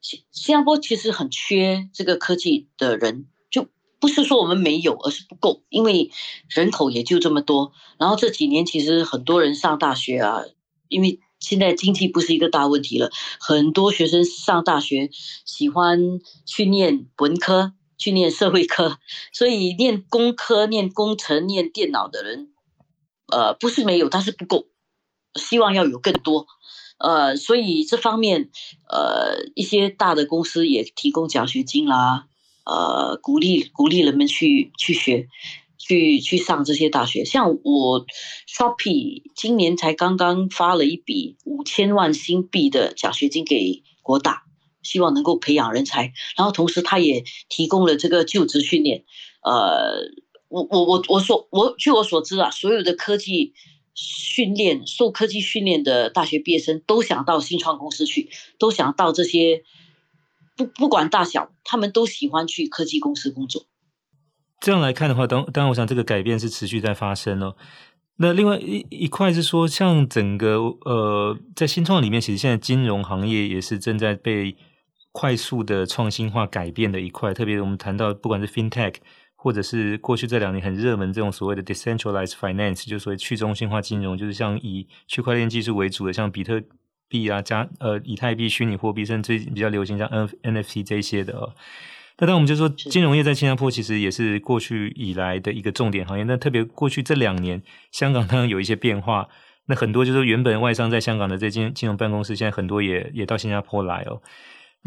[0.00, 3.66] 新新加坡其实很缺这个科技的人，就
[3.98, 6.10] 不是说我们没有，而是不够，因为
[6.48, 7.72] 人口也就这么多。
[7.98, 10.44] 然后这几年其实很多人上大学啊，
[10.88, 13.10] 因为现在经济不是一个大问题了，
[13.40, 15.10] 很多学生上大学
[15.44, 18.98] 喜欢去念文科，去念社会科，
[19.32, 22.50] 所以念工科、念工程、念电脑的人。
[23.30, 24.66] 呃，不是没有，但是不够，
[25.34, 26.46] 希望要有更多。
[26.98, 28.50] 呃，所以这方面，
[28.90, 32.26] 呃，一些大的公司也提供奖学金啦，
[32.64, 35.28] 呃，鼓励鼓励人们去去学，
[35.76, 37.24] 去去上这些大学。
[37.24, 38.06] 像我
[38.48, 44.44] Shopee 今年才刚刚发了一笔五千万新币的奖学金给国大，
[44.82, 46.12] 希望能够培养人才。
[46.36, 49.04] 然后同时，他也提供了这个就职训练，
[49.44, 50.10] 呃。
[50.48, 53.52] 我我我我所我据我所知啊，所有的科技
[53.94, 59.62] 训练受科技训练的大学毕业生都想到新创公司去，都想到这些
[60.56, 63.66] 不不管大小，他们都喜欢去科技公司工作。
[64.60, 67.54] 这样来看的话，当当然，我想这个改变是持续在发生哦。
[68.16, 74.56] 那另外一一块是说，像整个呃，在新创里面，其实现在金融行业也是正在被
[75.12, 78.94] 快速的创新化改变的一块，特别我们谈到不管是 FinTech。
[79.40, 86.60] 或者是过去这两年很热门这种所谓的 decentralized finance，就是所谓去中心化金融，就是像以区块链技术为主的，像比特
[87.08, 91.54] 币啊、加呃以太币、虚拟货币，甚至比较流行像 N NFT 这些的哦。
[92.18, 96.24] 那当我们就说金融业在新加坡其实也是过去以来的一个重点行业。
[96.24, 97.62] 那特别过去这两年，
[97.92, 99.28] 香港当然有一些变化。
[99.66, 104.20] 那很多就是原本外商在香港的这间金融办公室，现在很多也也到新加坡来哦。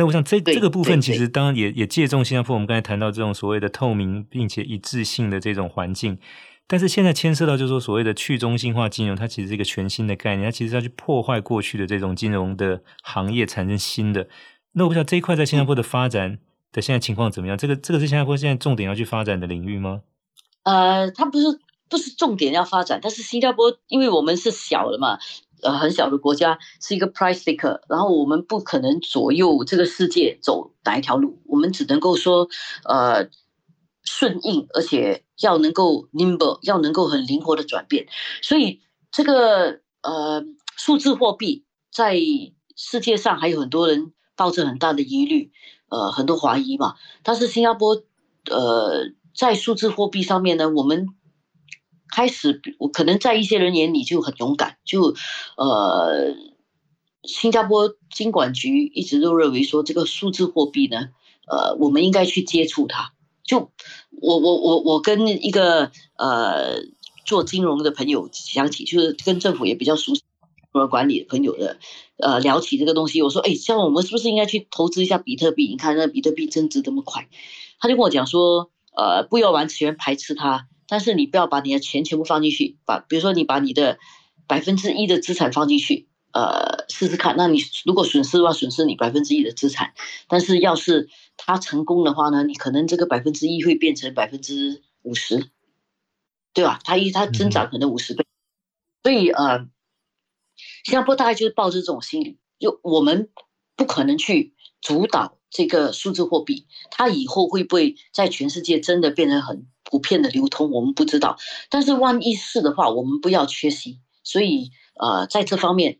[0.02, 6.18] 那我想这这个部分其实当然也也借重新加坡，我们刚才谈到这种所谓的透明并且一致性的这种环境。
[6.66, 14.28] 但是现在牵涉到就是说所谓的去中心化金融，它其实是一个全新的概念，它其实要去破坏过去的这种金融的行业，产生新的。
[14.72, 16.40] 那我不知道这一块在新加坡的发展
[16.72, 17.56] 的现在情况怎么样？
[17.56, 20.02] 这个这个是新加坡现在重点要去发展的领域吗？
[20.64, 21.60] 呃，它不是。
[21.92, 25.20] 不是重点要发展，但是新加坡因为我们是小的嘛，
[25.62, 32.48] 呃，很小的国家是一个 price taker，然后我们不可能左右这个世界走哪一条路，我们只能够说，
[32.84, 33.30] 呃，
[34.04, 38.08] 顺应，而且要能够 nimble，要能够很灵活的转变。
[38.42, 38.82] 所以
[39.12, 40.44] 这个呃
[40.76, 42.20] 数字货币在
[42.76, 45.52] 世界上还有很多人抱着很大的疑虑，
[45.90, 46.96] 呃，很多怀疑嘛。
[47.24, 48.02] 但是新加坡
[48.50, 51.08] 呃在数字货币上面呢，我们
[52.12, 55.16] 开始，我可能在一些人眼里就很勇敢，就
[55.58, 56.36] 呃，
[57.24, 61.10] 新加坡金管局一直都认为说这个数字货币呢，
[61.48, 63.14] 呃，我们应该去接触它。
[63.44, 63.72] 就
[64.22, 66.82] 我我我我跟一个呃
[67.26, 70.22] 做金融的朋友讲起，就是跟政府也比较熟悉
[70.90, 71.78] 管理朋友的
[72.18, 75.68] 呃聊起这个东西，我说，哎，像我们是不是应该去投资一下比特币？
[75.68, 77.28] 你看那比特币增值这么快，
[77.80, 80.68] 他就跟我讲说，呃，不要完全排斥它。
[80.92, 83.98] 但是你不要把你的钱全部放进去，把比如说你把你的
[84.46, 87.38] 百分之一的资产放进去，呃，试试看。
[87.38, 89.94] 那你如果损失的话，损失你百分之一的资产。
[90.28, 95.50] 但是要是它成功的话呢，你可能这个百分之一会变成百分之五十，
[96.54, 96.82] 对吧？
[96.84, 98.26] 它一它增长可能五十倍。
[99.02, 99.60] 所以呃，
[100.84, 103.30] 新加坡大概就是抱着这种心理，就我们
[103.78, 111.36] 不可能去主导这个数字货币，它以后会不会在全世界真的变成很普遍的流通，我们不知道，
[111.70, 114.00] 但是万一是的话，我们不要缺席。
[114.24, 115.98] 所以，呃，在这方面，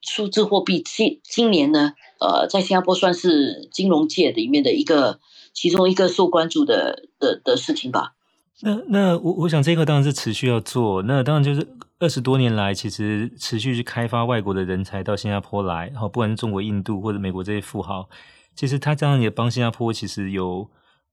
[0.00, 5.20] 数字货币今今年呢，呃，在新加坡算是金融界里面的一个
[5.52, 8.14] 其中一个受关注的的的事情吧。
[8.62, 11.68] 那那我我想这个当然是持续要做，那当然就是
[12.00, 18.08] 二十多年来，其实持续去开发外国的人才到新加坡来，然后不管是中国、印度或者美国这些富豪，
[18.56, 20.68] 其实他这样也帮新加坡其实有。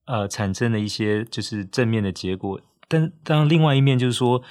[0.08, 4.42] 呃，产生了一些就是正面的结果，但当然另外一面就是说，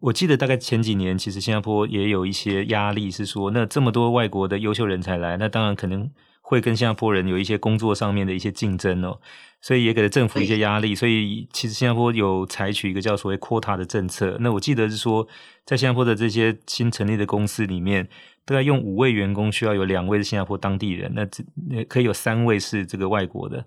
[0.00, 6.10] 我记得大概前几年，其实新加坡也有一些压力，是说那这么多外国的优秀人才来，那当然可能
[6.40, 9.20] 会跟新加坡人有一些工作上面的一些竞争哦，
[9.60, 10.94] 所以也给了政府一些压力。
[10.94, 14.38] 所以其实新加坡有采取一个叫所谓 quota 的政策。
[14.40, 15.28] 那我记得是说，
[15.66, 18.08] 在新加坡的这些新成立的公司里面，
[18.46, 21.44] 大概用五位员工需要有两位是新加坡当地人，那这
[21.84, 23.64] 可以有三位是这个外国的。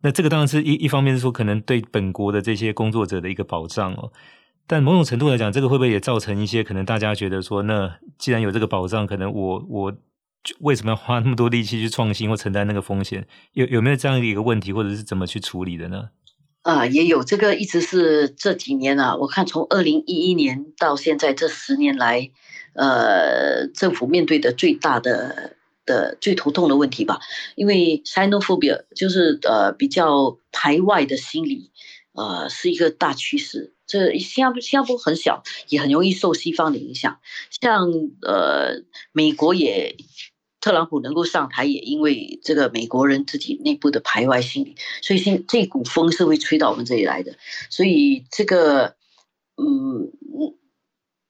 [0.00, 4.12] 那这个当然是一一方面是说，可能对本国的这些工作者的一个保障哦。
[4.66, 9.92] 但某种程度来讲，这个会不会也造成一些可能大家觉得说，那既然有这个保障，可能我我
[10.60, 13.26] 为什么要花那么多力气去创新或承担那个风险？
[13.54, 16.10] 有有没有这样的一个问题，或者是怎么去处理的呢？
[16.62, 22.30] 啊，也有这个，一直是这几年啊，我看从二零一一年到现在这十年来，
[22.74, 25.56] 呃，政府面对的最大的。
[25.88, 27.18] 的最头痛的问题吧，
[27.56, 31.72] 因为 Sinophobia 就是呃比较排外的心理，
[32.12, 33.72] 呃是一个大趋势。
[33.86, 37.18] 这新加坡新加坡很小，也很容易受西方的影响。
[37.62, 38.82] 像呃
[39.12, 39.96] 美国也
[40.60, 47.36] 特朗普能够上台，也因为这个美国人自己内部的排外心理，所以现这股风是会吹到我们这里来的。
[47.70, 48.96] 所以这个
[49.56, 50.12] 嗯，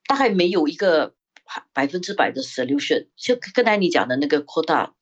[0.09, 1.15] 大概没有一个。
[1.73, 4.95] 百分之百的 solution，就刚才你讲的那个扩大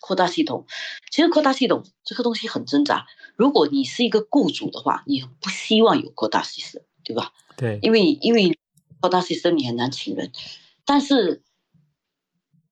[0.00, 0.66] 扩大系统，
[1.10, 3.06] 其实扩大系统这个东西很挣扎。
[3.34, 7.32] 如果你是一个雇主的话，你不希望有扩大系统，对吧？
[7.56, 8.58] 对，因为因为
[9.00, 10.30] 扩大系统你很难请人，
[10.84, 11.42] 但是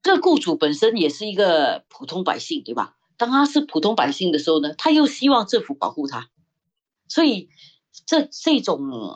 [0.03, 2.97] 这个雇主本身也是一个普通百姓，对吧？
[3.16, 6.30] 当他是普通百姓的时候呢，他又希望政府保护他，
[7.09, 7.49] 所以
[8.07, 9.14] 这这种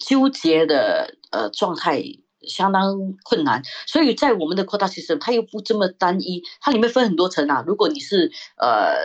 [0.00, 2.02] 纠结的呃状态。
[2.48, 7.62] 相当困难，所以在我们的 quota system，它又不这么单一，它里面分很多层啊。
[7.66, 8.96] 如果你是呃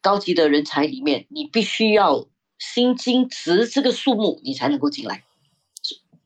[0.00, 2.26] 高级的人才里面，你必须要
[2.58, 5.24] 薪金值这个数目，你才能够进来。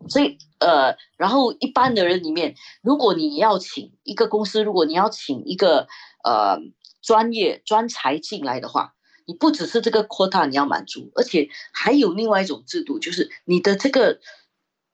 [0.08, 5.86] 所以呃，然后一般的人里面，如果你要请一个公司，如果你要请一个
[6.24, 6.58] 呃
[7.02, 8.94] 专业专才进来的话，
[9.26, 14.18] 你不只是这个扩大你要满足，而且还有另外一种制度，就是你的这个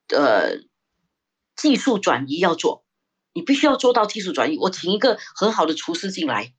[0.09, 0.70] 呃。
[1.57, 2.84] 技术转移要做，
[3.34, 4.59] 你必须要做到技术转移。
[4.59, 6.53] 我请一个很好的厨师进来，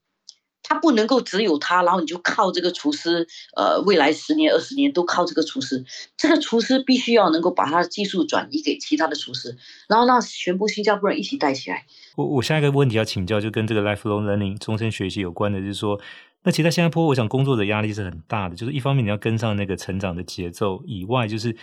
[0.62, 5.84] 他不能够只有他，然后你就靠这个厨师，呃，未来十年、二十年都靠这个厨师。
[6.16, 9.58] 这个厨师必须要能够把他的技术转移给其他的厨师，
[9.90, 11.86] 然后让全部新加坡人一起带起来。
[12.16, 16.00] 我我下一个问题要请教，就跟这个 lifelong learning 终身学习有关的，就是说，
[16.44, 21.56] 那其实在新加坡，我想工作的压力是很大的，就是一方面你要跟上那个成长的节奏，以外就是，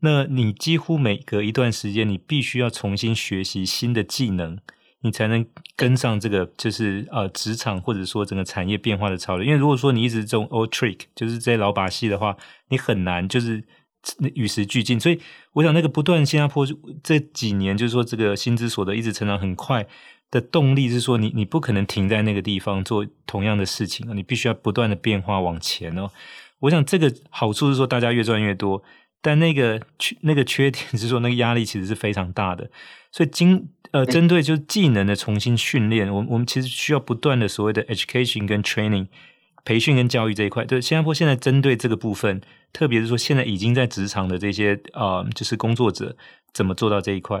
[0.00, 4.58] 那你几乎每隔一段时间，你必须要重新学习新的技能。
[5.02, 5.46] 你才能
[5.76, 9.46] 跟上这个，就是呃职场或者说整个产业变化的潮流。
[9.46, 12.36] 因为如果说你一直这种 old trick，就是这些老把戏的话，
[12.70, 13.62] 你很难就是
[14.34, 14.98] 与时俱进。
[14.98, 15.20] 所以
[15.52, 16.66] 我想，那个不断新加坡
[17.00, 19.86] 这几年，就是说这个薪资所得一直成长很快
[20.32, 26.10] 的动力，是说你你不可能停在那个地方做同样的事情，你必须要不断的变化往前哦。
[26.58, 28.82] 我想这个好处是说大家越赚越多，
[29.20, 32.70] 但那个缺那个缺点是说那个压力其实是非常大的。
[33.10, 39.08] 所以今呃，针对就是技能的重新训练，我们我们其实需要不断的所谓的 education 跟 training
[39.64, 40.64] 培训跟教育这一块。
[40.66, 42.42] 对，新加坡现在针对这个部分，
[42.72, 46.16] 特别是说现在已经在职场的这些啊、呃，就是工作者，
[46.52, 47.40] 怎么做到这一块？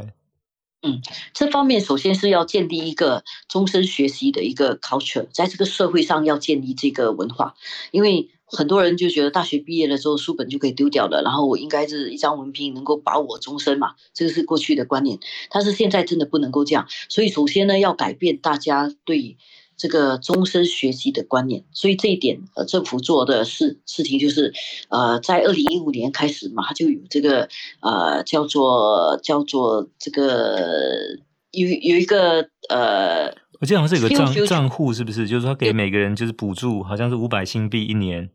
[0.82, 1.02] 嗯，
[1.34, 7.54] 这方面首先是要建立一个终身学习的一个 culture，在这个社会上要建立这个文化，
[7.90, 8.30] 因为。
[8.50, 15.18] 很多人就觉得大学毕业了之后书本就可以丢掉了，然后我应该是一张文凭能够保我终身嘛，这个是过去的观念。
[15.50, 19.36] 但是现在真的不能够这样，所以首先呢，要改变大家对
[19.76, 21.64] 这个终身学习的观念。
[21.72, 24.54] 所以这一点呃，政府做的事事情就是
[24.88, 27.48] 呃，在二零一五年开始嘛，它就有这个
[27.80, 31.18] 呃叫做叫做这个
[31.50, 33.26] 有有一个呃，
[33.60, 35.28] 我记得好像是有个账账户，是不是？
[35.28, 38.30] 就是说给每个人就是补助，好像是五百新币一年。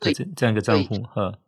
[0.00, 1.38] 对，这这样一个账户，哈，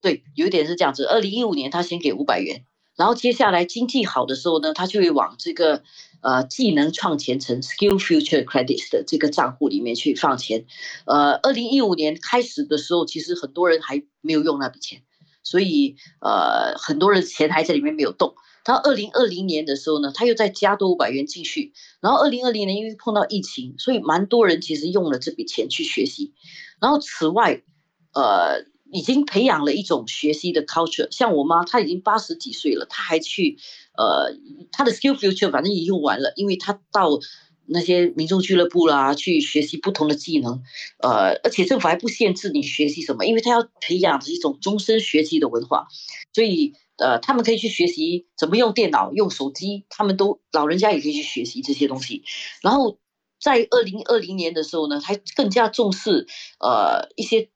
[0.00, 1.04] 对，有一点是这样子。
[1.04, 2.64] 二零一五年他先给五百元，
[2.96, 5.82] 然后接下来经济好的时候呢，他就会往这个
[6.20, 10.66] 呃技能创前程 （Skill Future Credits） 的这个账户里面去放钱。
[11.06, 15.02] 呃，二零一五年开始的时候，其实很多人还没有用那笔钱，
[15.42, 18.34] 所以呃很多人钱还在里面没有动。
[18.64, 26.32] 到二零二零年的时候呢，他又再加多五百元进去，然后二零二零年因为碰到疫情，所以蛮多人其实用了这笔钱去学习。
[26.80, 27.62] 然后此外，
[28.14, 31.08] 呃，已经培养了一种学习的 culture。
[31.10, 33.56] 像我妈，她已经八十几岁了，她还去，
[33.96, 34.36] 呃，
[34.70, 37.18] 她的 skill future 反正也用完了，因为她到
[37.66, 40.62] 那些民众俱乐部啦，去学习不同的技能。
[40.98, 45.88] 呃，而且政府还不限制你学习什么，因为他要培养一种终身学习的文化，
[46.32, 52.22] 所以呃，他们可以去学习怎么用电脑、用手机，他们都老人家也可以去学习这些东西。
[52.62, 52.98] 然后
[53.40, 56.28] 在二零二零年的时候呢，还更加重视
[56.60, 57.48] 呃一些。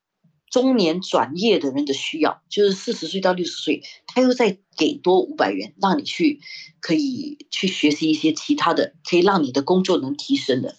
[0.50, 6.40] 中年转业的人的需要，就是四十岁到六十岁，他又再给多五百元，让你去
[6.80, 10.74] 可以去学习一些其他的，可以让你的工作能提升的。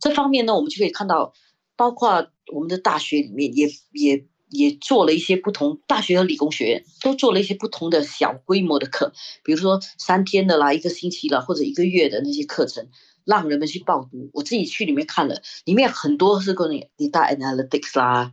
[0.00, 1.34] 这方面呢，我们就可以看到，
[1.76, 9.12] 包括我们的大学里面也也也做了一些不同，大学和理工学院都做了一些不同的小规模的课，
[9.44, 12.88] 比如说三天的啦，一个星期啦，或者一个月的那些课程，
[13.24, 14.30] 让人们去报读。
[14.32, 18.32] 我自己去里面看了，里面很多是关于 data analytics 啦。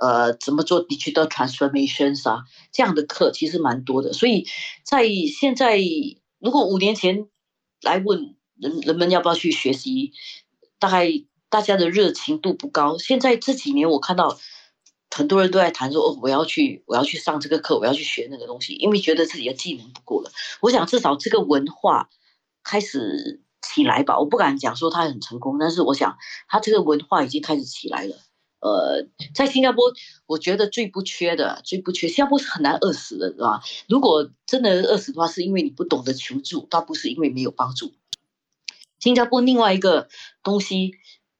[0.00, 2.44] 呃，怎么做 digital transformations 啊？
[2.72, 4.46] 这样的课其实蛮多的，所以
[4.82, 5.06] 在
[5.38, 5.78] 现在，
[6.38, 7.28] 如果五年前
[7.82, 10.12] 来问人人们要不要去学习，
[10.78, 11.06] 大概
[11.50, 12.96] 大家的热情度不高。
[12.96, 14.38] 现在这几年，我看到
[15.14, 20.32] 很多人都在谈说，哦，我要去，我要去上这个课，我要去学那个东西，因为觉得自己的技能不够了。
[20.62, 22.08] 我想至少这个文化
[22.64, 26.16] 开始起来吧，我不敢讲说它很成功，但是我想
[26.48, 28.16] 它这个文化已经开始起来了。
[28.60, 29.92] 呃，在新加坡，
[30.26, 33.62] 我觉得最不缺的，最不缺，新加坡是很难饿死的，是吧？
[33.88, 37.94] 如果真的饿死的话，是因为你不懂得求助，倒不是因为没有帮助。
[38.98, 40.08] 新加坡另外一个
[40.42, 40.92] 东西，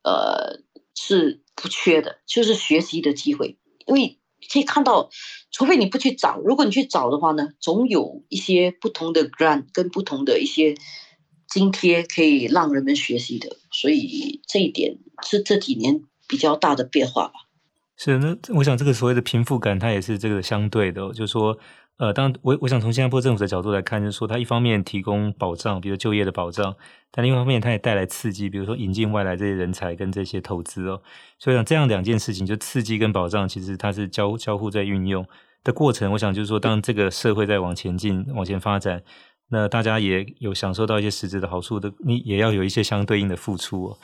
[0.02, 0.62] 呃，
[0.94, 3.58] 是不缺的，就是学习的机会。
[3.86, 4.18] 因为
[4.50, 5.10] 可以看到，
[5.50, 10.74] 除非你不去找，如果你去找的话呢，总有一些不同的 grant 跟不同的一些
[11.50, 13.58] 津贴可以让人们学习的。
[13.70, 16.04] 所以这一点是这几年。
[16.30, 17.34] 比较大的变化吧。
[17.96, 21.58] 是，那我想这个所谓的贫富感，它也是这个相对的，就是说，
[21.98, 26.74] 呃，当我我想从新加坡政府的角度来看，就是说，它一方面提供保障，比如就业的保障，
[27.10, 31.02] 但另一方面，它也带来刺激，比如说引进外来这些人才跟这些投资哦。
[31.38, 35.26] 所以讲这样两件事情，就刺激跟保障，其实它是交交互在运用
[35.62, 36.12] 的过程。
[36.12, 39.02] 我想就是说，当这个社会在往前进、往前发展，
[39.50, 43.98] 那大家也有享受到一些实质的好处的，你也要有一些相对应的付出哦。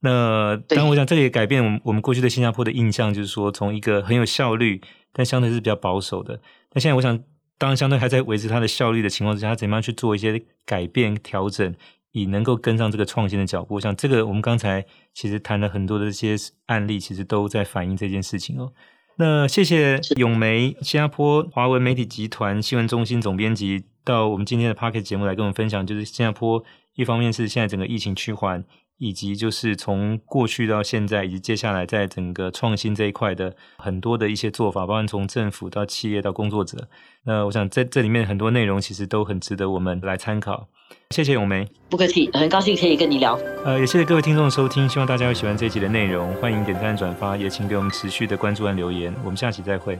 [0.00, 4.80] 那当然，我想这个也改变我们我们过去对新加坡的印象，就是说从一个很有效率，
[5.12, 6.40] 但相对是比较保守的。
[6.72, 7.18] 那现在我想，
[7.58, 11.74] 当然相对还在维持它的效率的情况之下，它怎么样去做一些改变调整，
[12.12, 13.80] 以能够跟上这个创新的脚步。
[13.80, 16.36] 像这个，我们刚才其实谈了很多的这些
[16.66, 18.72] 案例，其实都在反映这件事情哦。
[19.16, 26.62] 那谢谢永梅，新加坡华文媒体集团新闻中心总编辑，到我们今天的 Podcast 节目来跟我们分享，就是新加坡
[26.94, 28.64] 一方面是现在整个疫情趋缓。
[28.98, 36.88] 以及就是从过去到现在，以及接下来在整个创新这一块的很多的一些做法，包括从政府到企业到工作者，
[37.24, 40.68] 那我想在这里面很多内容其实都很值得我们来参考。
[41.10, 43.38] 谢谢咏梅，不客气，很高兴可以跟你聊。
[43.64, 49.14] 呃，也谢谢各位听众的收听，希望大家会喜欢这一集的内容，欢迎点赞转发，也请给我们持续的关注和留言。
[49.22, 49.98] 我们下期再会。